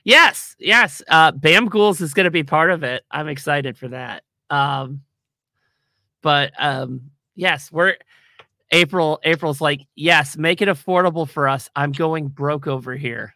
[0.03, 1.03] Yes, yes.
[1.09, 3.05] Uh Bam Ghouls is gonna be part of it.
[3.11, 4.25] I'm excited for that.
[4.51, 5.03] Um
[6.23, 7.95] but um yes, we're
[8.71, 9.21] April.
[9.23, 11.71] April's like, yes, make it affordable for us.
[11.75, 13.35] I'm going broke over here.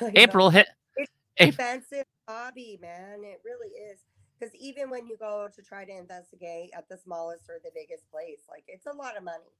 [0.14, 0.68] April hit.
[0.96, 3.20] It's expensive hobby, man.
[3.22, 4.00] It really is.
[4.38, 8.10] Because even when you go to try to investigate at the smallest or the biggest
[8.10, 9.52] place, like it's a lot of money.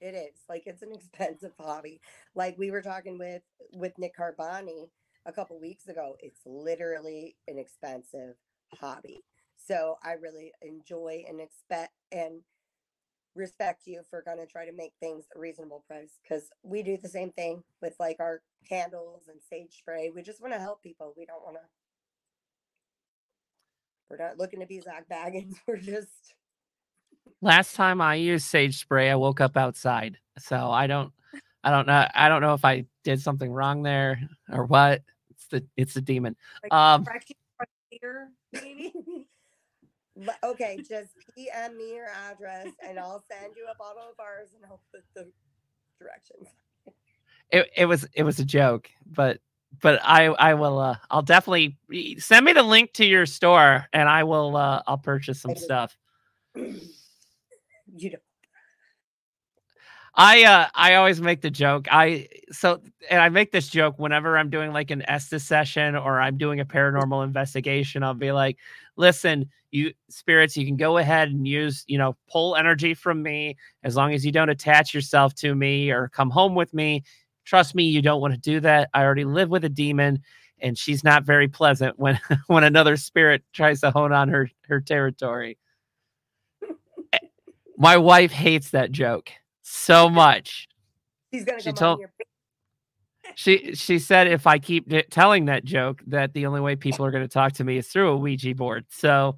[0.00, 2.00] It is like it's an expensive hobby.
[2.34, 3.42] Like we were talking with
[3.72, 4.88] with Nick Carboni
[5.26, 6.16] a couple weeks ago.
[6.20, 8.36] It's literally an expensive
[8.80, 9.22] hobby.
[9.66, 12.42] So I really enjoy and expect and
[13.34, 16.96] respect you for going to try to make things a reasonable price because we do
[16.96, 20.10] the same thing with like our candles and sage spray.
[20.14, 21.14] We just want to help people.
[21.16, 21.62] We don't want to.
[24.08, 25.54] We're not looking to be Zak Bagans.
[25.66, 26.34] We're just.
[27.42, 30.16] Last time I used sage spray, I woke up outside.
[30.38, 31.12] So I don't,
[31.64, 32.06] I don't know.
[32.14, 35.02] I don't know if I did something wrong there or what.
[35.30, 36.36] It's the, it's the demon.
[36.62, 37.04] Like, Um,
[37.90, 38.92] here, maybe.
[40.16, 44.48] But- okay, just PM me your address and I'll send you a bottle of ours
[44.54, 45.30] and I'll put the
[46.00, 46.48] directions.
[47.50, 49.38] it, it was it was a joke but
[49.80, 51.76] but i i will uh i'll definitely
[52.18, 55.96] send me the link to your store and i will uh i'll purchase some stuff.
[56.54, 58.18] You know,
[60.14, 64.36] i uh i always make the joke i so and i make this joke whenever
[64.38, 68.56] i'm doing like an estes session or i'm doing a paranormal investigation i'll be like
[68.96, 73.56] listen you spirits you can go ahead and use you know pull energy from me
[73.84, 77.02] as long as you don't attach yourself to me or come home with me.
[77.44, 78.88] Trust me you don't want to do that.
[78.94, 80.22] I already live with a demon
[80.60, 84.80] and she's not very pleasant when when another spirit tries to hone on her her
[84.80, 85.58] territory.
[87.12, 87.18] Eh,
[87.76, 89.30] my wife hates that joke
[89.62, 90.68] so much.
[91.30, 92.00] He's gonna She told-
[93.34, 97.10] she she said if i keep telling that joke that the only way people are
[97.10, 98.86] going to talk to me is through a ouija board.
[98.88, 99.36] So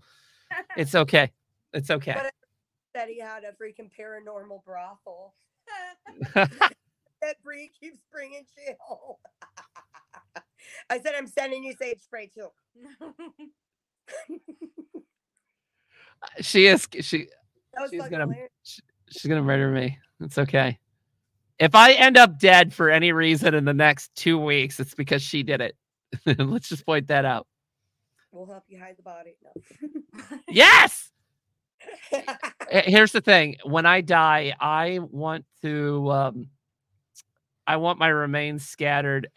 [0.76, 1.30] it's okay.
[1.72, 2.14] It's okay.
[2.14, 2.32] But-
[2.94, 5.34] that he had a freaking paranormal brothel.
[7.20, 9.16] That Bree keeps bringing shit home.
[10.90, 12.48] I said I'm sending you sage spray too.
[16.40, 17.28] she is she
[17.90, 18.50] She's gonna- hilarious.
[19.10, 19.98] she's gonna murder me.
[20.20, 20.78] It's okay.
[21.58, 25.22] If i end up dead for any reason in the next two weeks it's because
[25.22, 25.76] she did it.
[26.38, 27.46] Let's just point that out
[28.32, 29.34] We'll help you hide the body.
[30.48, 31.10] yes!
[32.12, 32.18] No.
[32.72, 33.56] Uh, here's the thing.
[33.64, 36.48] When i die i want to um
[37.66, 39.28] i want my remains scattered.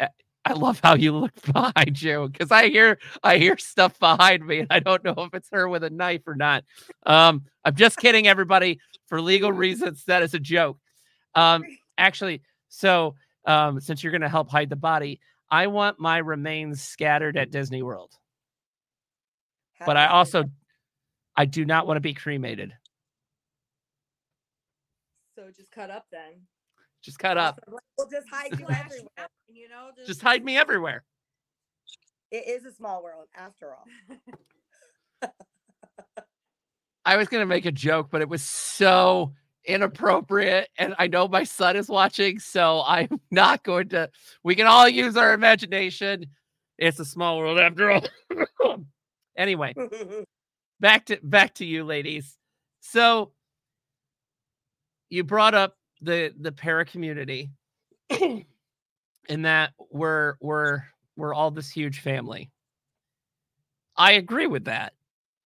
[0.44, 4.60] I love how you look behind you because i hear i hear stuff behind me
[4.60, 6.64] and i don't know if it's her with a knife or not.
[7.06, 8.80] Um i'm just kidding everybody.
[9.08, 10.80] For legal reasons that is a joke.
[11.36, 11.64] Um
[11.98, 13.16] actually so
[13.46, 15.20] um since you're going to help hide the body
[15.52, 18.14] i want my remains scattered at disney world
[19.86, 20.44] but i also
[21.36, 22.74] i do not want to be cremated
[25.36, 26.42] so just cut up then.
[27.02, 27.60] just cut up
[27.98, 29.28] We'll just hide you everywhere.
[29.48, 31.04] You know, just, just hide me everywhere
[32.32, 33.86] It is a small world after all.
[37.06, 39.34] I was gonna make a joke, but it was so
[39.66, 44.10] inappropriate, and I know my son is watching, so I'm not going to.
[44.44, 46.28] We can all use our imagination.
[46.78, 48.06] It's a small world after all.
[49.42, 49.74] anyway,
[50.80, 52.38] back to back to you, ladies.
[52.82, 53.34] So
[55.10, 57.52] you brought up the the para community,
[59.30, 60.84] in that we're we're
[61.16, 62.50] we're all this huge family.
[63.98, 64.94] I agree with that.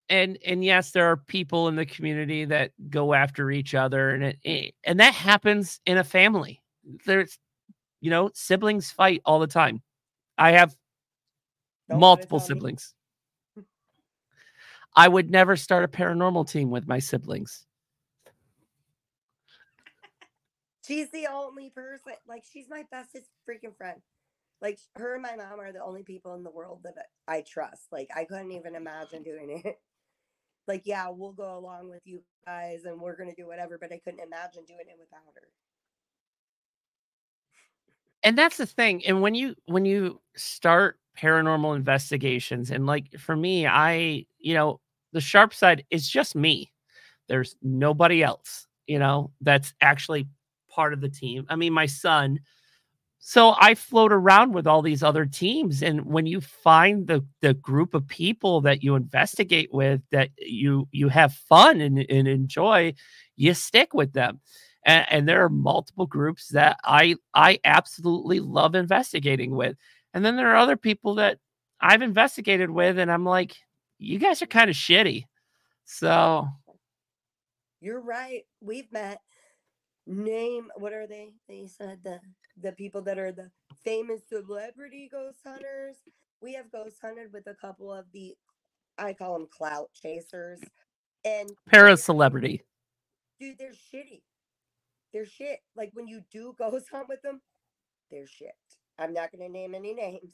[0.10, 4.24] And and yes there are people in the community that go after each other and
[4.24, 6.62] it, it- and that happens in a family.
[7.06, 7.38] There's
[8.02, 9.82] you know siblings fight all the time.
[10.38, 10.76] I have
[11.90, 12.95] Don't multiple siblings
[14.96, 17.66] i would never start a paranormal team with my siblings
[20.86, 24.02] She's the only person, like, she's my bestest freaking friend.
[24.62, 26.96] Like, her and my mom are the only people in the world that
[27.28, 27.88] I trust.
[27.92, 29.80] Like, I couldn't even imagine doing it.
[30.68, 33.92] Like, yeah, we'll go along with you guys and we're going to do whatever, but
[33.94, 35.48] I couldn't imagine doing it without her.
[38.24, 43.36] and that's the thing and when you when you start paranormal investigations and like for
[43.36, 44.80] me i you know
[45.16, 46.72] the sharp side is just me
[47.30, 50.28] There's nobody else, you know, that's actually
[50.70, 51.48] part of the team.
[51.50, 52.40] I mean, my son.
[53.20, 57.56] So I float around with all these other teams, and when you find the the
[57.56, 62.94] group of people that you investigate with, that you you have fun and, and enjoy,
[63.36, 64.42] you stick with them.
[64.86, 69.76] And, and there are multiple groups that I I absolutely love investigating with,
[70.14, 71.40] and then there are other people that
[71.82, 73.56] I've investigated with, and I'm like,
[73.98, 75.26] you guys are kind of shitty.
[75.86, 76.48] So
[77.82, 78.44] You're right.
[78.62, 79.20] We've met.
[80.08, 81.32] Name what are they?
[81.48, 82.20] They said the
[82.62, 83.50] the people that are the
[83.84, 85.96] famous celebrity ghost hunters.
[86.42, 88.36] We have ghost hunted with a couple of the
[88.98, 90.60] I call them clout chasers.
[91.24, 92.62] And para celebrity.
[93.40, 94.22] dude, they're shitty.
[95.12, 95.60] They're shit.
[95.76, 97.42] Like when you do ghost hunt with them,
[98.12, 98.54] they're shit.
[99.00, 100.34] I'm not gonna name any names.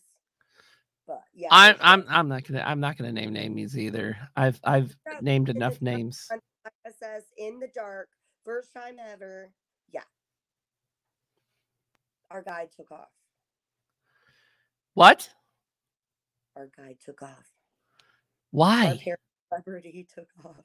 [1.11, 1.49] But yeah.
[1.51, 2.05] I'm I'm.
[2.07, 4.15] I'm not gonna I'm not gonna name names either.
[4.37, 6.29] I've I've named enough names.
[6.87, 8.07] ISS in the dark,
[8.45, 9.51] first time ever.
[9.91, 10.03] Yeah.
[12.29, 13.09] Our guide took off.
[14.93, 15.27] What?
[16.55, 17.45] Our guide took off.
[18.51, 18.97] Why?
[19.03, 20.63] parent celebrity took off.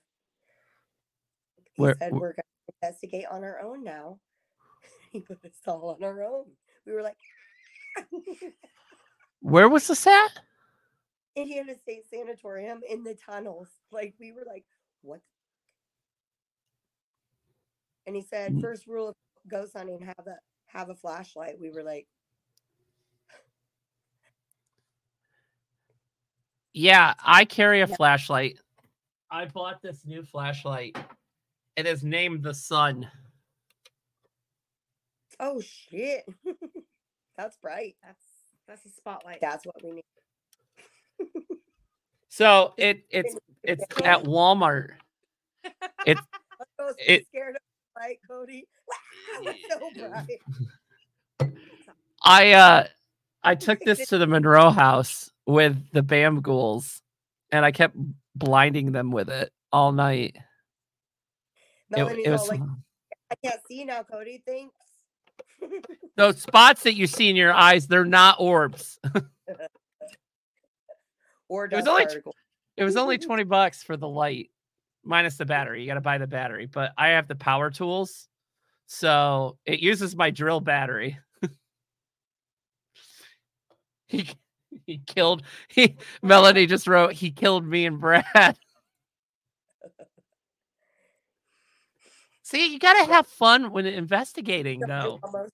[1.74, 4.20] He Where- said we're gonna investigate on our own now.
[5.12, 6.44] He put us all on our own.
[6.86, 7.16] We were like
[9.46, 10.40] Where was this at?
[11.36, 13.68] Indiana State Sanatorium in the tunnels.
[13.92, 14.64] Like we were like,
[15.02, 15.20] what?
[18.08, 18.60] And he said, Mm.
[18.60, 19.14] first rule of
[19.46, 20.36] ghost hunting, have a
[20.66, 21.60] have a flashlight.
[21.60, 22.08] We were like,
[26.74, 27.96] Yeah, I carry a Yeah.
[27.96, 28.58] flashlight.
[29.30, 30.98] I bought this new flashlight.
[31.76, 33.08] It is named the Sun.
[35.38, 36.24] oh shit.
[37.36, 37.94] That's bright.
[38.02, 38.25] That's
[38.66, 39.40] that's a spotlight.
[39.40, 40.04] That's what we need.
[42.28, 44.90] So it it's it's at Walmart.
[46.04, 46.20] It's
[46.78, 47.62] I it- scared of
[47.94, 48.66] the light, Cody.
[49.42, 50.40] It's so bright.
[52.22, 52.86] I uh
[53.42, 57.00] I took this to the Monroe house with the Bam ghouls
[57.52, 57.96] and I kept
[58.34, 60.36] blinding them with it all night.
[60.36, 62.60] It, Melanie's it all was like,
[63.30, 64.42] I can't see now, Cody.
[64.46, 64.74] Thanks.
[66.16, 68.98] those spots that you see in your eyes, they're not orbs.
[71.48, 72.34] or It was only tw- particle.
[72.76, 74.50] It was only 20 bucks for the light
[75.04, 75.80] minus the battery.
[75.80, 78.28] You got to buy the battery, but I have the power tools.
[78.86, 81.18] So it uses my drill battery.
[84.06, 84.28] he
[84.84, 88.58] he killed he Melanie just wrote he killed me and Brad.
[92.46, 95.18] See, you got to have fun when investigating though.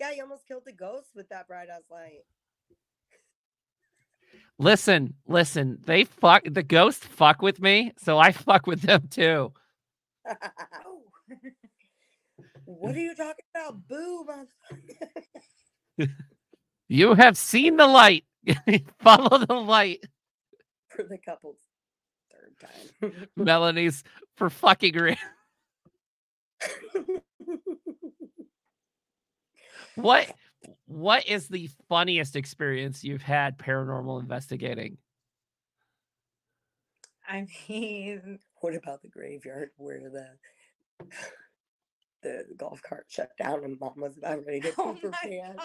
[0.00, 2.24] yeah, you almost killed the ghost with that bright ass light.
[4.58, 9.52] Listen, listen, they fuck the ghosts fuck with me, so I fuck with them too.
[12.64, 13.86] What are you talking about?
[13.86, 14.26] Boo.
[16.88, 18.24] You have seen the light.
[18.98, 20.04] Follow the light.
[20.88, 21.58] For the couple's
[23.36, 24.02] Melanie's
[24.36, 25.16] for fucking real.
[29.94, 30.30] What
[30.86, 34.98] what is the funniest experience you've had paranormal investigating?
[37.28, 41.06] I mean, what about the graveyard where the
[42.22, 45.64] the golf cart shut down and mom was about ready to oh poop her pants?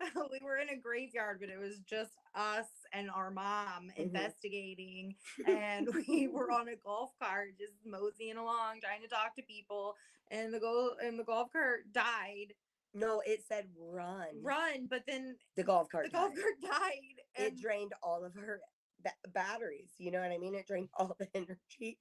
[0.30, 3.98] we were in a graveyard, but it was just us and our mom Mhm.
[3.98, 5.14] investigating.
[5.46, 9.94] And we were on a golf cart just moseying along, trying to talk to people.
[10.30, 12.54] And the go and the golf cart died.
[12.94, 14.28] No, it said run.
[14.42, 16.06] Run, but then The golf cart.
[16.06, 16.42] the golf died.
[16.42, 17.44] cart died.
[17.46, 18.60] It drained all of her
[19.04, 19.90] ba- batteries.
[19.98, 20.54] You know what I mean?
[20.54, 21.98] It drained all the energy.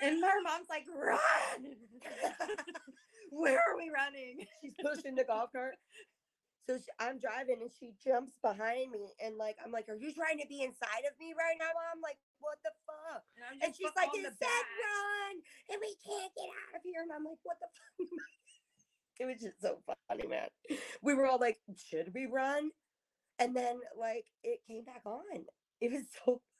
[0.00, 1.76] and our mom's like, run.
[3.30, 4.46] Where are we running?
[4.60, 5.74] She's pushing the golf cart.
[6.70, 10.14] So she, I'm driving and she jumps behind me and like I'm like, "Are you
[10.14, 11.98] trying to be inside of me right now, mom?
[11.98, 14.70] Like, what the fuck?" And, I'm And she's like, "It said back.
[14.78, 15.34] run,
[15.66, 18.22] and we can't get out of here." And I'm like, "What the fuck?"
[19.18, 20.46] it was just so funny, man.
[21.02, 22.70] We were all like, "Should we run?"
[23.40, 25.42] And then like it came back on.
[25.80, 26.40] It was so.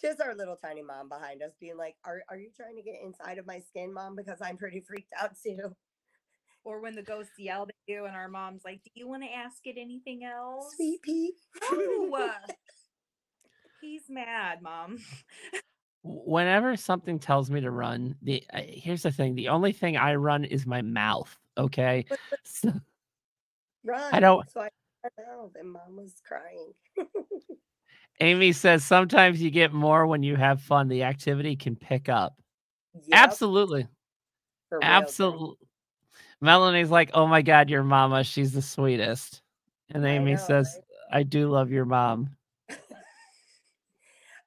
[0.00, 2.94] Just our little tiny mom behind us being like, are, are you trying to get
[3.04, 4.16] inside of my skin, mom?
[4.16, 5.76] Because I'm pretty freaked out too.
[6.64, 9.30] Or when the ghost yelled at you, and our mom's like, "Do you want to
[9.32, 11.32] ask it anything else?" Sweet pea.
[11.72, 12.28] No.
[13.80, 14.98] He's mad, mom.
[16.02, 20.14] Whenever something tells me to run, the uh, here's the thing: the only thing I
[20.16, 21.34] run is my mouth.
[21.56, 22.04] Okay,
[22.44, 22.72] so,
[23.84, 24.20] Run.
[24.20, 24.68] don't- So I
[25.02, 26.72] ran out and mom was crying.
[28.20, 30.88] Amy says sometimes you get more when you have fun.
[30.88, 32.34] The activity can pick up.
[32.94, 33.88] Yep, Absolutely.
[34.68, 34.98] for real, girl.
[34.98, 35.56] Absolutely.
[36.40, 38.24] Melanie's like, oh my God, your mama.
[38.24, 39.42] She's the sweetest.
[39.90, 40.78] And I Amy know, says,
[41.12, 41.20] right?
[41.20, 42.30] I do love your mom.
[42.68, 42.76] we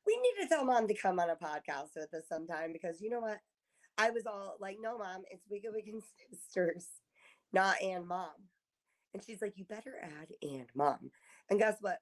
[0.08, 3.20] need to tell mom to come on a podcast with us sometime because you know
[3.20, 3.40] what?
[3.98, 6.88] I was all like, no, mom, it's Wicked Wiccan Sisters,
[7.52, 8.30] not and mom.
[9.14, 11.12] And she's like, you better add and mom.
[11.50, 12.00] And guess what?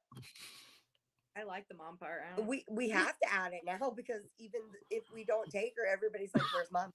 [1.38, 2.22] I like the mom part.
[2.46, 6.32] We we have to add it now because even if we don't take her, everybody's
[6.34, 6.94] like, where's mom?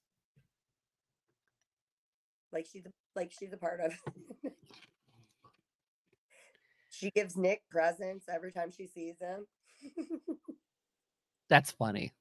[2.53, 3.92] Like she's a, like she's a part of.
[6.90, 9.47] she gives Nick presents every time she sees him.
[11.49, 12.12] That's funny.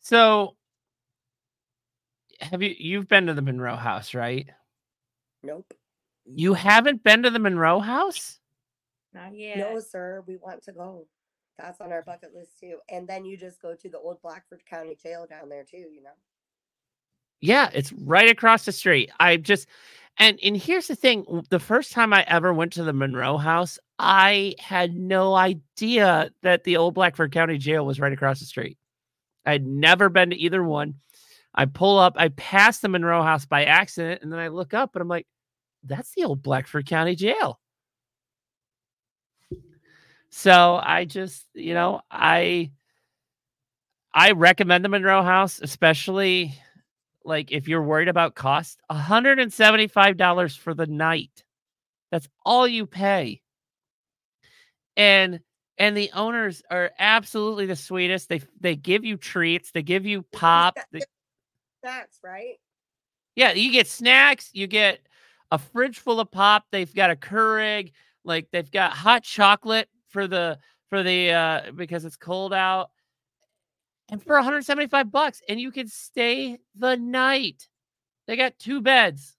[0.00, 0.56] so
[2.40, 4.48] have you you've been to the Monroe house, right?
[5.42, 5.72] nope.
[6.24, 8.38] You haven't been to the Monroe house?
[9.12, 9.58] Not yet.
[9.58, 11.06] No, sir, we want to go.
[11.58, 12.06] That's on our mm.
[12.06, 12.78] bucket list too.
[12.90, 16.02] And then you just go to the old Blackford County Jail down there too, you
[16.02, 16.10] know.
[17.40, 19.10] Yeah, it's right across the street.
[19.18, 19.66] I just
[20.18, 23.78] and and here's the thing, the first time I ever went to the Monroe house,
[23.98, 28.78] I had no idea that the old Blackford County jail was right across the street.
[29.46, 30.96] I'd never been to either one.
[31.54, 34.94] I pull up, I pass the Monroe house by accident, and then I look up
[34.94, 35.26] and I'm like,
[35.84, 37.58] that's the old Blackford County jail.
[40.32, 42.70] So I just, you know, I
[44.14, 46.54] I recommend the Monroe house, especially
[47.24, 51.44] like if you're worried about cost, $175 for the night.
[52.10, 53.42] That's all you pay.
[54.96, 55.40] And
[55.78, 58.28] and the owners are absolutely the sweetest.
[58.28, 60.78] They they give you treats, they give you pop.
[60.92, 61.02] they-
[61.84, 62.56] Snacks, right?
[63.34, 65.00] yeah, you get snacks, you get
[65.50, 66.64] a fridge full of pop.
[66.70, 67.92] They've got a Keurig,
[68.24, 70.58] like they've got hot chocolate for the
[70.88, 72.90] for the uh because it's cold out.
[74.10, 77.68] And for 175 bucks and you can stay the night.
[78.26, 79.36] They got two beds.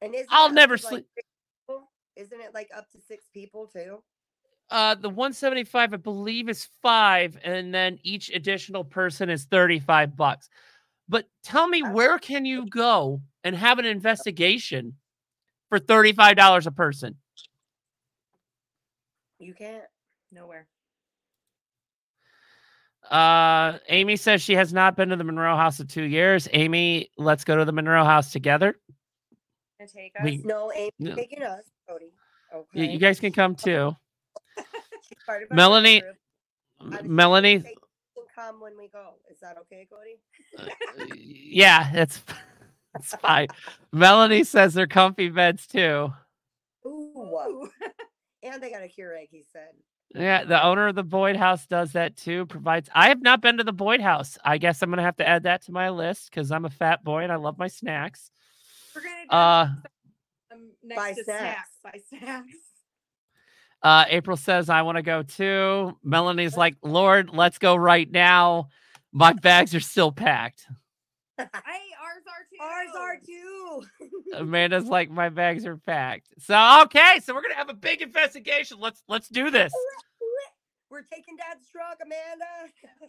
[0.00, 1.06] And I'll never like, sleep-
[2.16, 4.02] Isn't it like up to six people too?
[4.70, 10.48] Uh the 175 I believe is 5 and then each additional person is 35 bucks.
[11.08, 14.96] But tell me where can you go and have an investigation
[15.68, 17.16] for $35 a person?
[19.42, 19.84] You can't.
[20.30, 20.66] Nowhere.
[23.10, 26.48] Uh, Amy says she has not been to the Monroe House in two years.
[26.52, 28.78] Amy, let's go to the Monroe House together.
[29.80, 30.24] Gonna take us.
[30.24, 31.14] We- No, Amy, No.
[31.16, 32.12] taking us, Cody.
[32.54, 32.86] Okay.
[32.86, 33.96] You guys can come too.
[35.08, 36.16] She's part Melanie- group.
[36.80, 37.74] I was just gonna Melanie, can
[38.34, 39.14] come when we go.
[39.30, 40.20] Is that okay, Cody?
[41.16, 42.22] yeah, that's
[42.94, 43.48] that's fine.
[43.92, 46.12] Melanie says they're comfy beds too.
[46.86, 47.68] Ooh.
[48.44, 48.48] Ooh.
[48.50, 49.70] And they got a Keurig, he said.
[50.14, 52.44] Yeah, the owner of the Boyd House does that too.
[52.46, 52.90] Provides.
[52.94, 54.36] I have not been to the Boyd House.
[54.44, 57.02] I guess I'm gonna have to add that to my list because I'm a fat
[57.02, 58.30] boy and I love my snacks.
[58.94, 59.68] We're gonna do Uh,
[60.52, 61.40] um, next Buy to snacks.
[61.80, 62.02] snacks.
[62.10, 62.56] By snacks.
[63.82, 65.96] uh, April says I want to go too.
[66.04, 68.68] Melanie's like, Lord, let's go right now.
[69.12, 70.66] My bags are still packed.
[71.38, 71.48] Hey,
[72.60, 73.80] ours are too.
[73.80, 74.36] Ours are too.
[74.36, 76.28] Amanda's like, my bags are packed.
[76.38, 78.78] So okay, so we're gonna have a big investigation.
[78.80, 79.72] Let's let's do this.
[80.90, 83.08] We're taking Dad's truck, Amanda.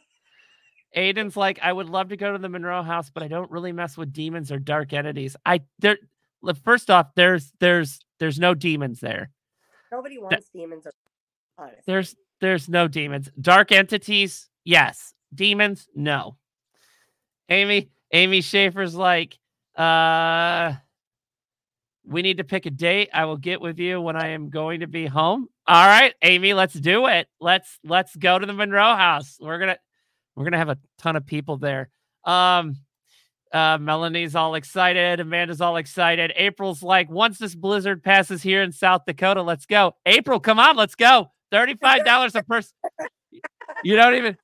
[0.96, 3.72] Aiden's like, I would love to go to the Monroe house, but I don't really
[3.72, 5.36] mess with demons or dark entities.
[5.46, 5.98] I there
[6.64, 9.32] first off, there's there's there's no demons there.
[9.92, 10.86] Nobody wants demons.
[10.86, 10.92] Or,
[11.58, 11.84] honestly.
[11.86, 13.30] There's there's no demons.
[13.40, 15.14] Dark entities, yes.
[15.34, 16.38] Demons, no.
[17.50, 19.38] Amy, Amy Schaefer's like,
[19.76, 20.74] uh
[22.06, 23.10] we need to pick a date.
[23.14, 25.48] I will get with you when I am going to be home.
[25.66, 27.28] All right, Amy, let's do it.
[27.40, 29.38] Let's let's go to the Monroe house.
[29.40, 29.78] We're gonna
[30.36, 31.90] we're gonna have a ton of people there.
[32.26, 32.78] Um
[33.52, 36.34] uh Melanie's all excited, Amanda's all excited.
[36.36, 39.96] April's like, once this blizzard passes here in South Dakota, let's go.
[40.06, 41.32] April, come on, let's go.
[41.54, 42.74] $35 a person.
[43.84, 44.38] You don't even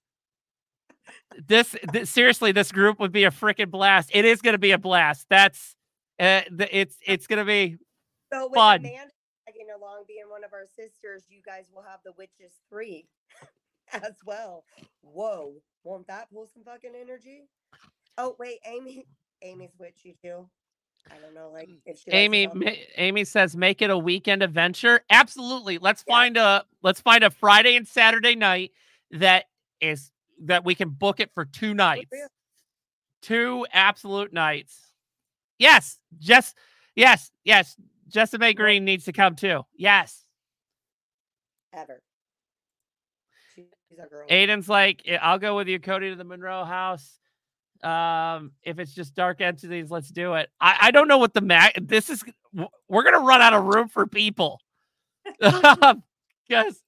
[1.37, 4.09] this, this seriously, this group would be a freaking blast.
[4.13, 5.27] It is gonna be a blast.
[5.29, 5.75] That's
[6.19, 7.77] uh, the, it's it's gonna be
[8.33, 8.79] So with fun.
[8.81, 9.11] Amanda
[9.47, 13.05] tagging along, being one of our sisters, you guys will have the witches three
[13.93, 14.63] as well.
[15.01, 15.53] Whoa,
[15.83, 17.43] won't that pull some fucking energy?
[18.17, 19.05] Oh wait, Amy,
[19.41, 20.49] Amy's witchy too.
[21.09, 22.47] I don't know, like if she Amy.
[22.53, 25.01] Ma- Amy says, make it a weekend adventure.
[25.09, 25.77] Absolutely.
[25.77, 26.13] Let's Yeah.
[26.13, 28.71] find a let's find a Friday and Saturday night
[29.11, 29.45] that
[29.81, 30.11] is
[30.45, 32.11] that we can book it for two nights,
[33.21, 34.79] two absolute nights.
[35.57, 36.55] Yes, just
[36.95, 37.75] yes, yes.
[38.07, 39.61] Jessica May Green needs to come too.
[39.75, 40.25] Yes.
[41.73, 42.01] Ever.
[43.55, 43.65] She's
[44.09, 44.25] girl.
[44.27, 47.19] Aiden's like, "I- I'll go with you, Cody, to the Monroe house.
[47.83, 50.49] Um, if it's just dark entities, let's do it.
[50.59, 51.87] I, I don't know what the mag.
[51.87, 52.23] This is
[52.87, 54.59] we're gonna run out of room for people.
[56.49, 56.81] Because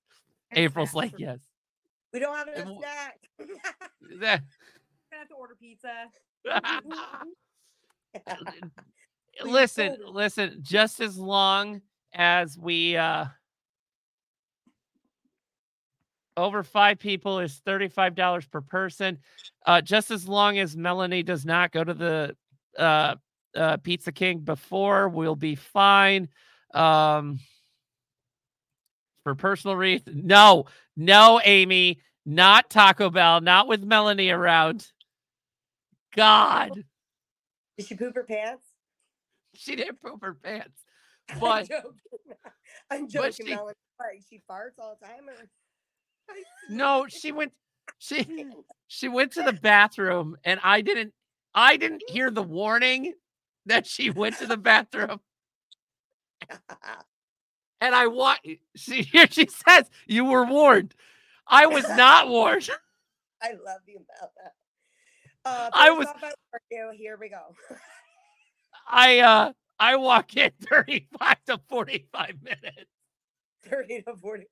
[0.54, 1.38] April's like, yes.
[2.14, 3.28] We don't have enough w- snacks.
[4.20, 4.44] That-
[5.12, 6.08] Gonna have to order pizza.
[9.46, 10.58] Listen, listen.
[10.62, 11.82] Just as long
[12.14, 13.26] as we uh
[16.38, 19.18] over five people is thirty-five dollars per person.
[19.66, 22.36] Uh, just as long as Melanie does not go to the
[22.78, 23.16] uh,
[23.56, 26.30] uh, Pizza King before, we'll be fine.
[26.74, 27.40] Um,
[29.24, 30.66] for personal reasons, no,
[30.96, 34.88] no, Amy, not Taco Bell, not with Melanie around.
[36.16, 36.84] God,
[37.78, 38.66] Did she poop her pants?
[39.54, 40.84] she didn't poop her pants.
[41.40, 41.92] But I'm joking.
[42.90, 43.76] I'm joking, she- Melanie.
[44.00, 45.48] Like, she farts all the time, or
[46.70, 47.54] no, she went.
[48.00, 48.48] She
[48.88, 51.14] she went to the bathroom, and I didn't.
[51.54, 53.14] I didn't hear the warning
[53.68, 55.20] that she went to the bathroom.
[57.82, 58.40] And I want
[58.76, 60.94] she here she says you were warned.
[61.48, 62.70] I was not warned.
[63.42, 64.32] I love you, Mela.
[65.44, 66.32] Uh, I was- off, I
[66.70, 66.92] you.
[66.96, 67.56] Here we go.
[68.88, 72.92] I uh I walk in 35 to 45 minutes.
[73.66, 74.46] 30 to 40.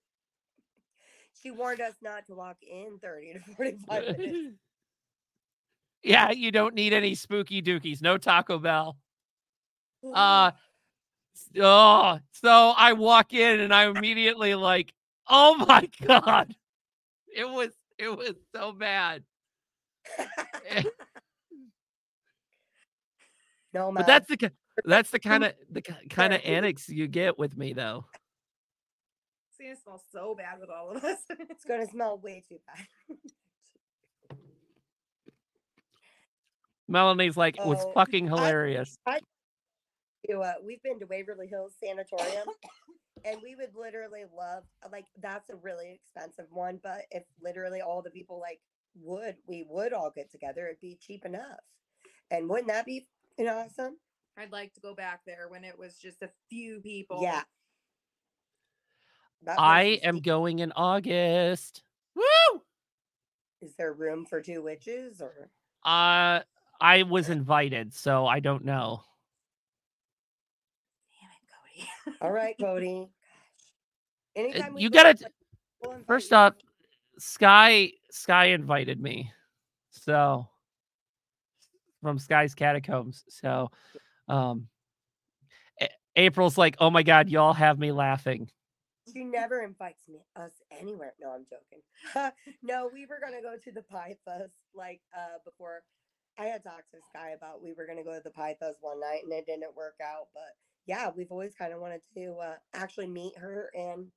[1.41, 4.55] She warned us not to walk in 30 to 45 minutes.
[6.03, 8.01] yeah, you don't need any spooky dookies.
[8.01, 8.97] No Taco Bell.
[10.13, 10.51] Uh
[11.59, 14.93] oh, so I walk in and I immediately like,
[15.27, 16.55] oh my god.
[17.35, 19.23] It was it was so bad.
[20.69, 20.83] Eh.
[23.73, 24.03] no, Mel.
[24.03, 24.51] But that's the
[24.85, 28.05] that's the kind of the kind of annex you get with me though.
[29.51, 31.19] It's gonna smell so bad with all of us.
[31.29, 33.17] it's going to smell way too bad.
[36.87, 38.97] Melanie's like it was Oh, fucking I- hilarious.
[40.29, 42.47] To, uh, we've been to Waverly Hills Sanatorium,
[43.25, 46.79] and we would literally love like that's a really expensive one.
[46.81, 48.59] But if literally all the people like
[49.01, 50.67] would, we would all get together.
[50.67, 51.59] It'd be cheap enough,
[52.31, 53.07] and wouldn't that be
[53.39, 53.97] you know, awesome?
[54.37, 57.21] I'd like to go back there when it was just a few people.
[57.23, 57.41] Yeah.
[59.43, 60.25] That I am cheap.
[60.25, 61.83] going in August.
[62.15, 62.61] Woo!
[63.61, 65.49] Is there room for two witches or?
[65.85, 66.41] Uh
[66.81, 69.03] I was invited, so I don't know.
[71.11, 71.89] Damn it, Cody.
[72.21, 73.09] All right, Cody.
[74.35, 75.17] Anytime you gotta
[75.83, 76.37] we'll First you.
[76.37, 76.53] off,
[77.17, 79.31] Sky Sky invited me.
[79.91, 80.47] So
[82.01, 83.25] from Sky's Catacombs.
[83.29, 83.71] So
[84.27, 84.67] um
[85.81, 88.49] A- April's like, "Oh my god, y'all have me laughing."
[89.11, 91.13] She never invites me us anywhere.
[91.19, 92.31] No, I'm joking.
[92.61, 94.19] no, we were gonna go to the Fest
[94.75, 95.81] like uh before
[96.37, 99.23] I had talked to Sky about we were gonna go to the Fest one night
[99.23, 100.27] and it didn't work out.
[100.33, 100.55] But
[100.89, 104.07] yeah, we've always kind of wanted to uh actually meet her and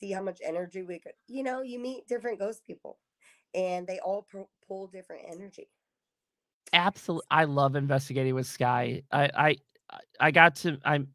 [0.00, 2.98] see how much energy we could you know, you meet different ghost people
[3.54, 4.26] and they all
[4.66, 5.68] pull different energy.
[6.72, 9.02] Absolutely, I love investigating with Sky.
[9.12, 9.56] I I
[10.18, 11.08] I got to I'm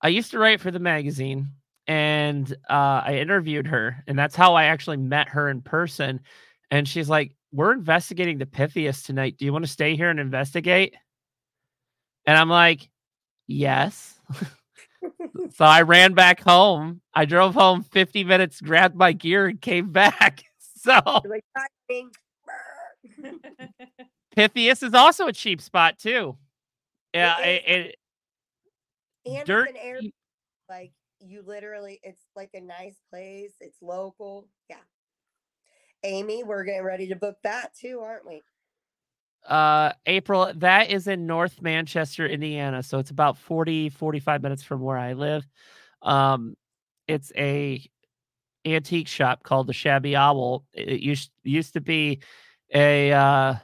[0.00, 1.48] I used to write for the magazine
[1.86, 6.20] and uh, I interviewed her, and that's how I actually met her in person.
[6.70, 9.36] And she's like, "We're investigating the Pythias tonight.
[9.38, 10.94] Do you want to stay here and investigate?"
[12.26, 12.88] And I'm like,
[13.50, 14.20] "Yes."
[15.54, 17.00] so I ran back home.
[17.14, 20.44] I drove home 50 minutes, grabbed my gear, and came back.
[20.76, 21.44] So You're like,
[24.34, 26.36] Pythias is also a cheap spot too.
[27.12, 27.44] Yeah, is.
[27.46, 27.96] it, it,
[29.26, 30.00] and Dirt it's an air
[30.68, 34.76] like you literally it's like a nice place it's local yeah
[36.04, 38.40] amy we're getting ready to book that too aren't we
[39.48, 44.80] uh april that is in north manchester indiana so it's about 40 45 minutes from
[44.80, 45.46] where i live.
[46.02, 46.56] Um
[47.08, 47.82] it's a
[48.66, 50.64] antique shop called the shabby owl.
[50.72, 52.20] It used used to be
[52.74, 53.54] a uh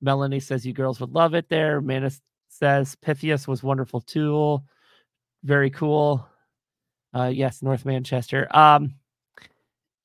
[0.00, 1.80] melanie says you girls would love it there.
[1.80, 4.64] Manus says pythias was wonderful tool
[5.44, 6.26] very cool.
[7.14, 8.48] Uh yes north manchester.
[8.56, 8.94] Um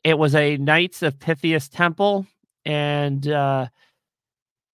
[0.04, 2.26] it was a knights of pythias temple
[2.66, 3.68] and uh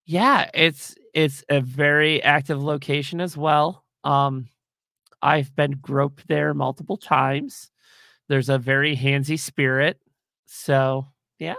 [0.06, 3.84] yeah, it's it's a very active location as well.
[4.04, 4.48] Um
[5.22, 7.72] I've been groped there multiple times.
[8.28, 10.00] There's a very handsy spirit.
[10.46, 11.08] So,
[11.40, 11.56] yeah.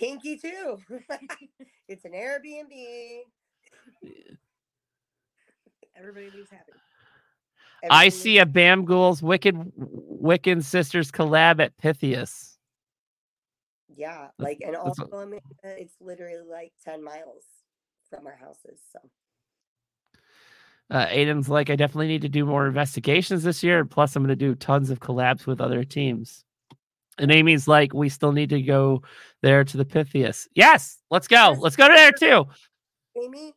[0.00, 0.78] kinky too
[1.88, 3.20] it's an airbnb
[5.94, 6.72] Everybody leaves happy.
[7.90, 12.49] I Everything see a Bam Ghouls Wicked Wiccan Sisters collab at Pythias.
[14.00, 15.26] Yeah, like and also uh,
[15.62, 17.44] it's literally like ten miles
[18.08, 18.80] from our houses.
[18.90, 18.98] So
[20.90, 23.84] Uh, Aiden's like, I definitely need to do more investigations this year.
[23.84, 26.44] Plus, I'm going to do tons of collabs with other teams.
[27.18, 29.02] And Amy's like, we still need to go
[29.42, 30.48] there to the Pythias.
[30.54, 31.54] Yes, let's go.
[31.58, 32.46] Let's go to there too.
[33.22, 33.52] Amy,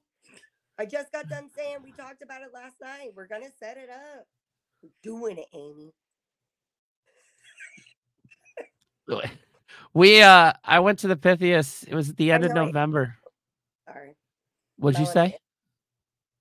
[0.78, 3.12] I just got done saying we talked about it last night.
[3.16, 4.28] We're gonna set it up.
[4.82, 5.94] We're doing it, Amy.
[9.94, 11.84] We, uh, I went to the Pythias.
[11.84, 12.54] It was at the end of.
[12.54, 13.16] November.
[13.88, 14.16] Sorry.
[14.78, 15.38] What'd you say?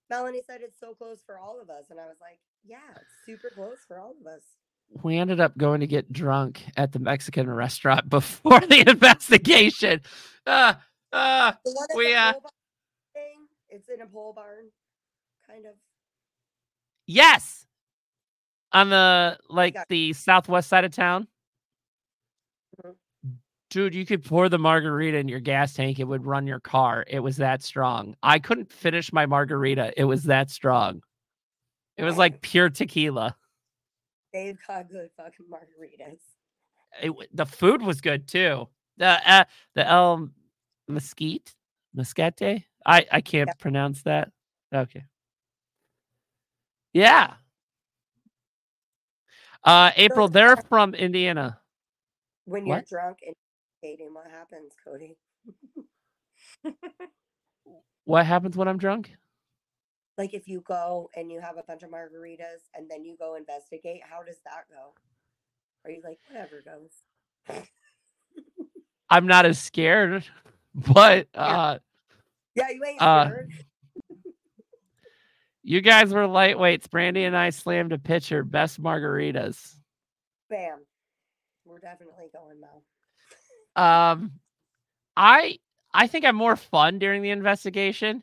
[0.08, 3.12] Melanie said it's so close for all of us, and I was like, "Yeah, it's
[3.24, 4.42] super close for all of us."
[5.02, 10.00] We ended up going to get drunk at the Mexican restaurant before the investigation.
[10.46, 10.74] Uh,
[11.12, 12.32] uh, The one at We, uh,
[13.14, 14.66] thing, it's in a pole barn,
[15.48, 15.72] kind of.
[17.06, 17.66] yes.
[18.74, 21.26] On the, like, the southwest side of town.
[23.72, 25.98] Dude, you could pour the margarita in your gas tank.
[25.98, 27.06] It would run your car.
[27.08, 28.14] It was that strong.
[28.22, 29.94] I couldn't finish my margarita.
[29.96, 31.02] It was that strong.
[31.96, 33.34] It was like pure tequila.
[34.34, 36.18] They've got good fucking margaritas.
[37.02, 38.68] It, the food was good too.
[38.98, 39.44] The uh,
[39.74, 40.28] the El
[40.86, 41.54] Mesquite,
[41.94, 42.64] Mesquite.
[42.84, 43.54] I I can't Yeah.
[43.58, 44.32] pronounce that.
[44.74, 45.04] Okay.
[46.92, 47.36] Yeah.
[49.64, 51.58] Uh, April, they're from Indiana.
[52.44, 52.88] When you're What?
[52.88, 53.34] drunk and
[53.82, 55.16] dating, what happens, Cody?
[58.04, 59.12] What happens when I'm drunk?
[60.18, 63.36] Like if you go and you have a bunch of margaritas and then you go
[63.36, 64.94] investigate, how does that go?
[65.84, 67.66] Are you like whatever goes?
[69.10, 70.24] I'm not as scared,
[70.74, 71.78] but uh,
[72.56, 73.50] Yeah, you ain't Uh, scared.
[75.62, 76.90] you guys were lightweights.
[76.90, 78.42] Brandy and I slammed a pitcher.
[78.42, 79.76] Best margaritas.
[80.50, 80.80] Bam.
[81.64, 82.82] We're definitely going now.
[83.76, 84.32] Um,
[85.16, 85.58] I
[85.94, 88.22] I think I'm more fun during the investigation,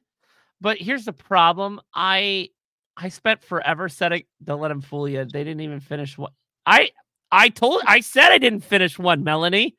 [0.62, 1.80] but here's the problem.
[1.93, 2.50] I
[2.97, 4.24] I spent forever setting.
[4.43, 5.26] Don't let them fool you.
[5.26, 6.32] They didn't even finish one.
[6.66, 6.91] I
[7.32, 9.76] I told I said I didn't finish one, Melanie.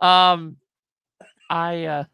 [0.00, 0.56] Um,
[1.50, 2.04] I uh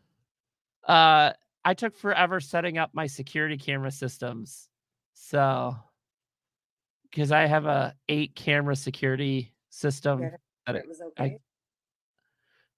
[0.86, 1.32] uh
[1.64, 4.68] I took forever setting up my security camera systems,
[5.14, 5.76] so
[7.10, 10.20] because I have a eight camera security system.
[10.66, 11.38] It was okay.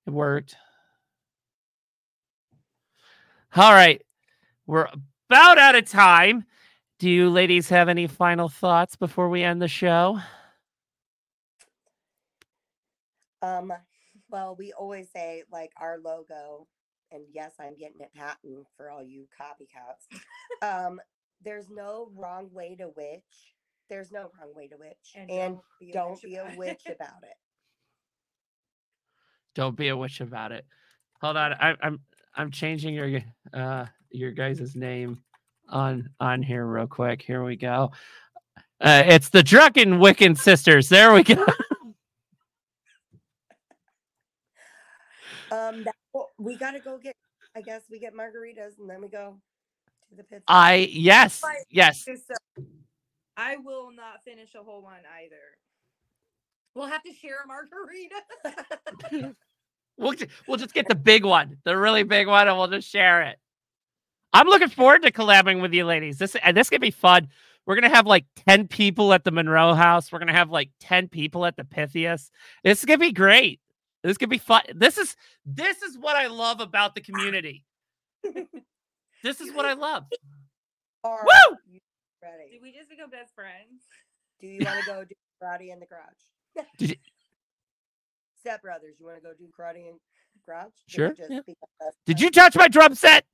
[0.07, 0.57] It worked.
[3.55, 4.03] All right.
[4.67, 4.89] We're
[5.29, 6.45] about out of time.
[6.99, 10.19] Do you ladies have any final thoughts before we end the show?
[13.43, 13.73] Um,
[14.31, 16.67] well, we always say like our logo,
[17.13, 20.07] and yes, I'm getting it patent for all you copycats.
[20.63, 21.01] um,
[21.45, 23.55] there's no wrong way to witch.
[23.89, 27.23] There's no wrong way to witch, and, be a don't witch be a witch about
[27.23, 27.37] it.
[29.57, 30.65] Don't be a witch about it.
[31.23, 31.55] Hold on.
[31.55, 31.99] I, I'm
[32.35, 33.21] I'm changing your
[33.53, 35.23] uh your guys' name
[35.69, 37.23] on on here real quick.
[37.23, 37.91] Here we go.
[38.79, 40.89] Uh, it's the Drunken Wiccan Sisters.
[40.89, 41.45] There we go.
[45.49, 47.15] Um, that, well, we gotta go get.
[47.55, 49.39] I guess we get margaritas, and then we go
[50.11, 50.43] to the pit.
[50.49, 51.65] I yes Right.
[51.71, 52.05] yes.
[52.05, 52.65] So
[53.37, 55.37] I will not finish a whole one either.
[56.75, 59.35] We'll have to share a margarita.
[59.99, 60.15] We'll
[60.47, 63.39] we'll just get the big one, the really big one, and we'll just share it.
[64.33, 66.19] I'm looking forward to collabing with you ladies.
[66.19, 67.29] This and this gonna be fun.
[67.65, 70.13] We're gonna have like 10 people at the Monroe house.
[70.13, 72.31] We're gonna have like 10 people at the Pythias.
[72.63, 73.61] This is gonna be great.
[74.03, 74.63] This could be fun.
[74.75, 77.65] This is this is what I love about the community.
[79.23, 80.05] this is what I love.
[81.03, 81.57] Are Woo!
[82.23, 82.53] ready?
[82.53, 83.83] Did we just become best friends?
[84.41, 86.97] Do you want to go do karate in the garage?
[88.47, 90.01] You- Step brothers, you want to go do karate and we
[90.87, 91.41] Sure, yeah.
[92.07, 93.25] Did you touch my drum set?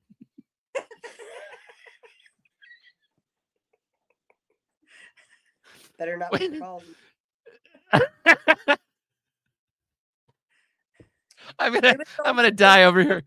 [5.98, 6.84] Better not be called.
[11.58, 13.22] I'm gonna I'm gonna die over here.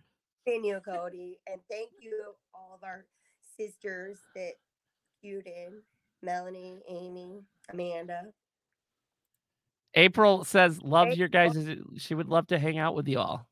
[0.47, 3.05] meeting you, Cody, and thank you all of our
[3.57, 4.53] sisters that
[5.21, 5.81] queued in:
[6.23, 8.23] Melanie, Amy, Amanda.
[9.95, 11.57] April says loves your guys.
[11.97, 13.47] She would love to hang out with you all.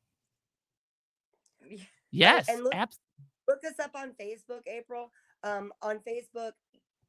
[2.10, 2.98] Yes, and look- abs-
[3.46, 5.10] Look us up on Facebook, April.
[5.42, 6.52] Um, on Facebook,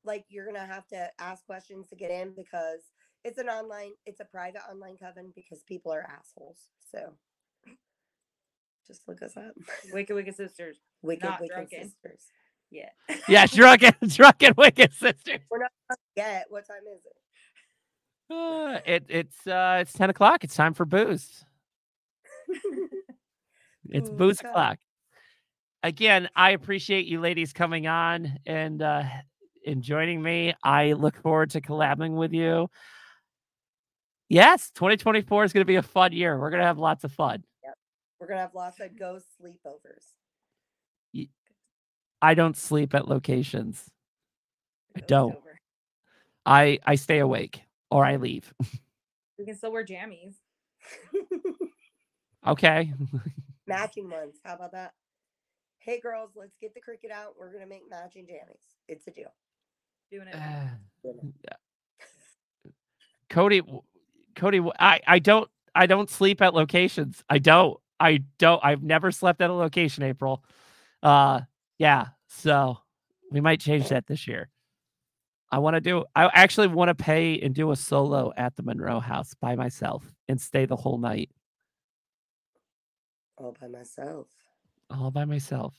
[0.03, 2.81] like you're gonna have to ask questions to get in because
[3.23, 6.57] it's an online, it's a private online coven because people are assholes.
[6.91, 7.13] So
[8.86, 9.53] just look us up.
[9.93, 10.77] Wicked Wiccan Sisters.
[11.01, 11.83] Wicked Not Wicked drunken.
[11.83, 12.25] Sisters.
[12.69, 12.89] Yeah.
[13.29, 15.39] Yeah, drunken, drunken wicked sisters.
[15.49, 16.45] We're not done yet.
[16.49, 17.13] What time is it?
[18.30, 20.43] Uh, it it's uh it's ten o'clock.
[20.43, 21.45] It's time for booze.
[23.89, 24.80] It's Booze booze o'clock.
[25.84, 29.03] Again, I appreciate you ladies coming on and uh
[29.65, 30.55] and joining me.
[30.63, 32.69] I look forward to collabing with you.
[34.28, 36.39] Yes, 2024 is going to be a fun year.
[36.39, 37.43] We're going to have lots of fun.
[38.19, 41.28] We're gonna have lots of ghost sleepovers.
[42.21, 43.84] I don't sleep at locations.
[44.95, 45.38] I don't.
[46.45, 48.53] I I stay awake or I leave.
[49.38, 50.36] We can still wear jammies.
[52.47, 52.93] Okay.
[53.67, 54.36] matching ones.
[54.43, 54.93] How about that?
[55.79, 57.33] Hey girls, let's get the Cricut out.
[57.38, 58.61] We're gonna make matching jammies.
[58.88, 59.33] It's a deal.
[60.11, 60.36] Doing it.
[63.29, 63.81] Cody, w-
[64.38, 67.23] I, w- I, I don't, I don't sleep at locations.
[67.29, 70.43] I don't, I don't, I've never slept at a location, April.
[71.01, 71.41] Uh,
[71.77, 72.07] yeah.
[72.29, 72.77] So
[73.31, 74.49] we might change that this year.
[75.52, 78.64] I want to do, I actually want to pay and do a solo at the
[78.64, 81.30] Monroe house by myself and stay the whole night
[83.38, 84.28] All by myself.
[84.89, 85.76] all by myself.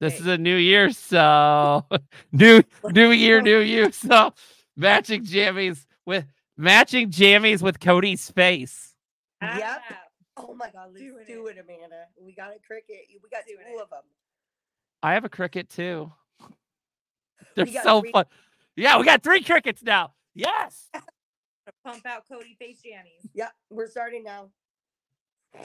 [0.00, 0.18] This Hey.
[0.20, 0.90] is a new year.
[0.90, 1.84] So
[2.32, 3.92] new, new year, new you.
[3.92, 4.34] So
[4.76, 6.26] matching jammies with
[6.56, 8.94] matching jammies with Cody's face.
[9.42, 9.60] Yep.
[9.90, 9.98] Ah,
[10.38, 11.56] Oh my god, let's do it.
[11.56, 11.64] it.
[11.64, 12.06] Amanda.
[12.20, 13.02] We got a Cricut.
[13.22, 13.82] We got Doing two it.
[13.82, 14.02] of them.
[15.02, 16.10] I have a Cricut too.
[17.56, 18.24] They're so three- fun.
[18.76, 20.12] Yeah, we got three Cricuts now.
[20.34, 20.88] Yes.
[21.84, 23.28] Pump out Cody face jammies.
[23.34, 24.50] Yeah, we're starting now.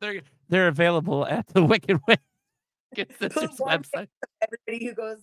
[0.00, 4.08] They're they're available at the Wicked Wiccan Sisters website.
[4.42, 5.18] Everybody who goes,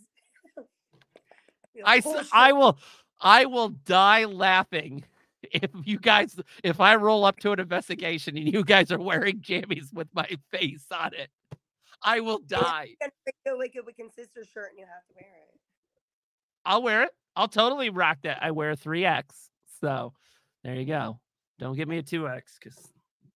[1.84, 2.78] I oh, s- I will
[3.20, 5.03] I will die laughing
[5.41, 9.39] if you guys if I roll up to an investigation and you guys are wearing
[9.39, 11.30] jammies with my face on it.
[12.03, 12.89] I will die.
[13.01, 15.60] "You're pick the Wicked Wiccan Sister shirt and you have to wear it.
[16.68, 17.11] I'll wear it.
[17.36, 18.39] I'll totally rock that.
[18.43, 19.24] I wear a 3X.
[19.80, 20.13] So
[20.63, 21.20] there you go.
[21.59, 22.91] Don't give me a 2X because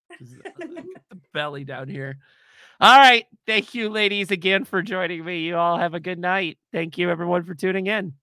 [0.59, 0.85] the
[1.33, 2.17] belly down here.
[2.79, 3.25] All right.
[3.47, 5.39] Thank you, ladies, again for joining me.
[5.39, 6.57] You all have a good night.
[6.73, 8.13] Thank you, everyone, for tuning in.